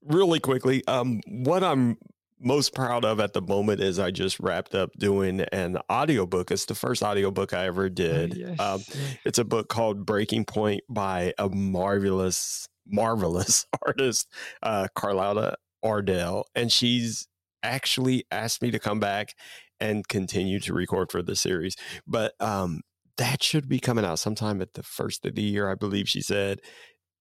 [0.03, 1.97] really quickly, um, what I'm
[2.39, 6.51] most proud of at the moment is I just wrapped up doing an audiobook.
[6.51, 8.35] It's the first audiobook I ever Oh, did.
[8.35, 8.81] yes, Um,
[9.25, 14.27] it's a book called Breaking Point by a marvelous, marvelous artist,
[14.63, 16.45] uh, Carlotta Ardell.
[16.55, 17.27] And she's
[17.63, 19.33] actually asked me to come back
[19.81, 21.75] and continue to record for the series.
[22.07, 22.81] But um,
[23.17, 26.21] that should be coming out sometime at the first of the year, I believe she
[26.21, 26.59] said.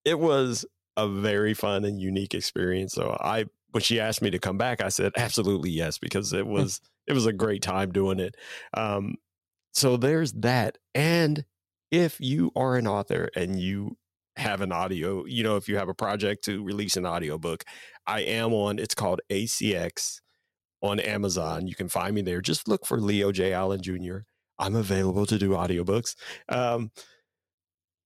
[0.05, 0.65] It was
[0.97, 2.93] a very fun and unique experience.
[2.93, 6.47] So I when she asked me to come back, I said absolutely yes, because it
[6.47, 8.35] was it was a great time doing it.
[8.74, 9.15] Um,
[9.73, 10.78] so there's that.
[10.95, 11.45] And
[11.90, 13.97] if you are an author and you
[14.36, 17.65] have an audio, you know, if you have a project to release an audiobook,
[18.07, 20.20] I am on, it's called ACX
[20.82, 21.66] on Amazon.
[21.66, 22.40] You can find me there.
[22.40, 23.53] Just look for Leo J.
[23.53, 24.19] Allen Jr.
[24.59, 26.15] I'm available to do audiobooks.
[26.49, 26.90] Um,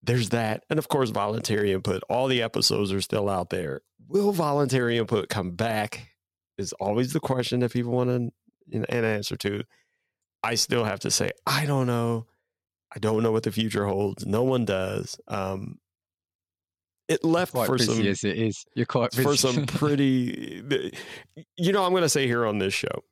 [0.02, 0.64] there's that.
[0.70, 2.02] And of course, voluntary input.
[2.08, 3.82] All the episodes are still out there.
[4.08, 6.08] Will voluntary input come back?
[6.58, 8.32] Is always the question that people want an,
[8.72, 9.62] an answer to.
[10.42, 12.26] I still have to say, I don't know.
[12.94, 14.26] I don't know what the future holds.
[14.26, 15.18] No one does.
[15.28, 15.78] Um,
[17.08, 18.64] it left for busy some as it is.
[18.74, 19.22] You're quite busy.
[19.22, 20.62] for some pretty
[21.56, 23.02] you know i'm going to say here on this show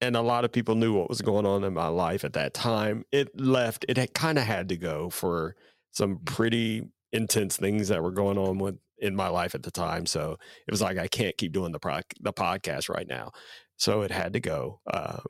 [0.00, 2.54] and a lot of people knew what was going on in my life at that
[2.54, 5.54] time it left it had kind of had to go for
[5.94, 10.04] some pretty intense things that were going on with in my life at the time
[10.06, 13.30] so it was like i can't keep doing the pro- the podcast right now
[13.76, 15.20] so it had to go um,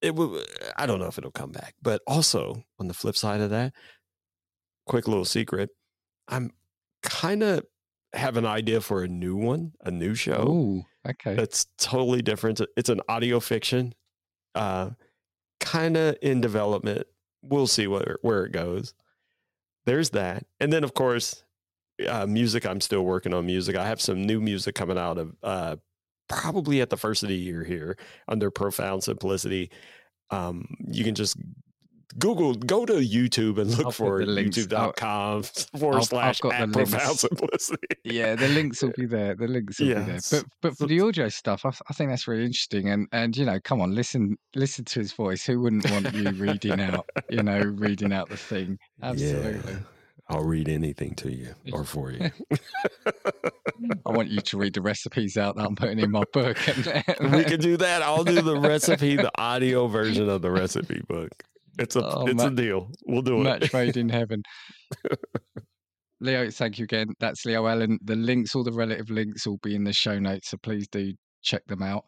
[0.00, 0.40] it will
[0.76, 3.72] i don't know if it'll come back but also on the flip side of that
[4.86, 5.70] quick little secret
[6.28, 6.50] i'm
[7.02, 7.64] kind of
[8.12, 11.34] have an idea for a new one, a new show Oh, okay.
[11.34, 12.60] that's totally different.
[12.76, 13.94] It's an audio fiction,
[14.54, 14.90] uh,
[15.60, 17.06] kind of in development.
[17.40, 18.92] We'll see where where it goes.
[19.84, 21.44] There's that, and then of course,
[22.08, 22.66] uh, music.
[22.66, 23.76] I'm still working on music.
[23.76, 25.76] I have some new music coming out of uh,
[26.28, 27.96] probably at the first of the year here
[28.28, 29.70] under Profound Simplicity.
[30.30, 31.36] Um, you can just
[32.18, 35.42] Google, go to YouTube and look I'll for youtube.com
[35.78, 36.72] forward I've slash the at.
[36.72, 37.86] Profound Simplicity.
[38.04, 39.34] yeah, the links will be there.
[39.34, 40.18] The links will be there.
[40.30, 42.88] But but for the audio stuff, I, I think that's really interesting.
[42.88, 45.44] And and you know, come on, listen listen to his voice.
[45.44, 47.08] Who wouldn't want you reading out?
[47.30, 48.78] You know, reading out the thing.
[49.02, 49.72] Absolutely.
[49.72, 49.78] Yeah.
[50.28, 52.30] I'll read anything to you or for you.
[54.06, 56.56] I want you to read the recipes out that I'm putting in my book.
[56.68, 58.02] And, we can do that.
[58.02, 61.44] I'll do the recipe, the audio version of the recipe book.
[61.78, 62.90] It's a Oh, it's ma- a deal.
[63.06, 63.44] We'll do it.
[63.44, 64.42] match made in heaven.
[66.20, 67.08] Leo, thank you again.
[67.18, 67.98] That's Leo Allen.
[68.04, 71.12] The links, all the relative links, will be in the show notes, so please do
[71.42, 72.04] check them out.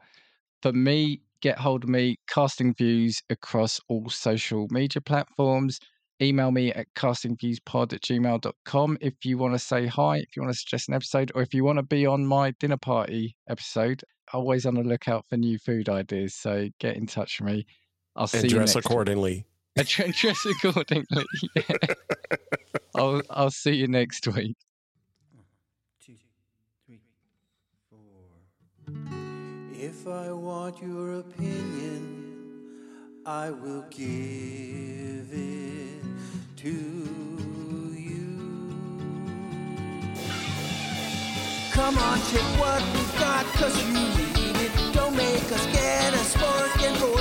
[0.62, 5.80] For me, get hold of me, casting views across all social media platforms.
[6.22, 10.54] Email me at castingviewspod at gmail.com if you want to say hi, if you want
[10.54, 14.02] to suggest an episode, or if you want to be on my dinner party episode.
[14.32, 16.34] Always on the lookout for new food ideas.
[16.36, 17.66] So get in touch with me.
[18.16, 19.34] I'll see and you dress accordingly.
[19.38, 19.44] And
[19.82, 21.24] tr- dress accordingly.
[21.56, 21.62] Yeah.
[22.94, 24.56] I'll I'll see you next week.
[26.04, 26.14] two,
[26.86, 27.00] three,
[27.90, 27.98] four.
[29.72, 32.62] If I want your opinion,
[33.26, 36.04] I will give it
[36.56, 36.68] to
[37.98, 38.38] you.
[41.72, 44.94] Come on, take what we've got, cause you need it.
[44.94, 46.24] Don't make us get a
[46.86, 47.16] and go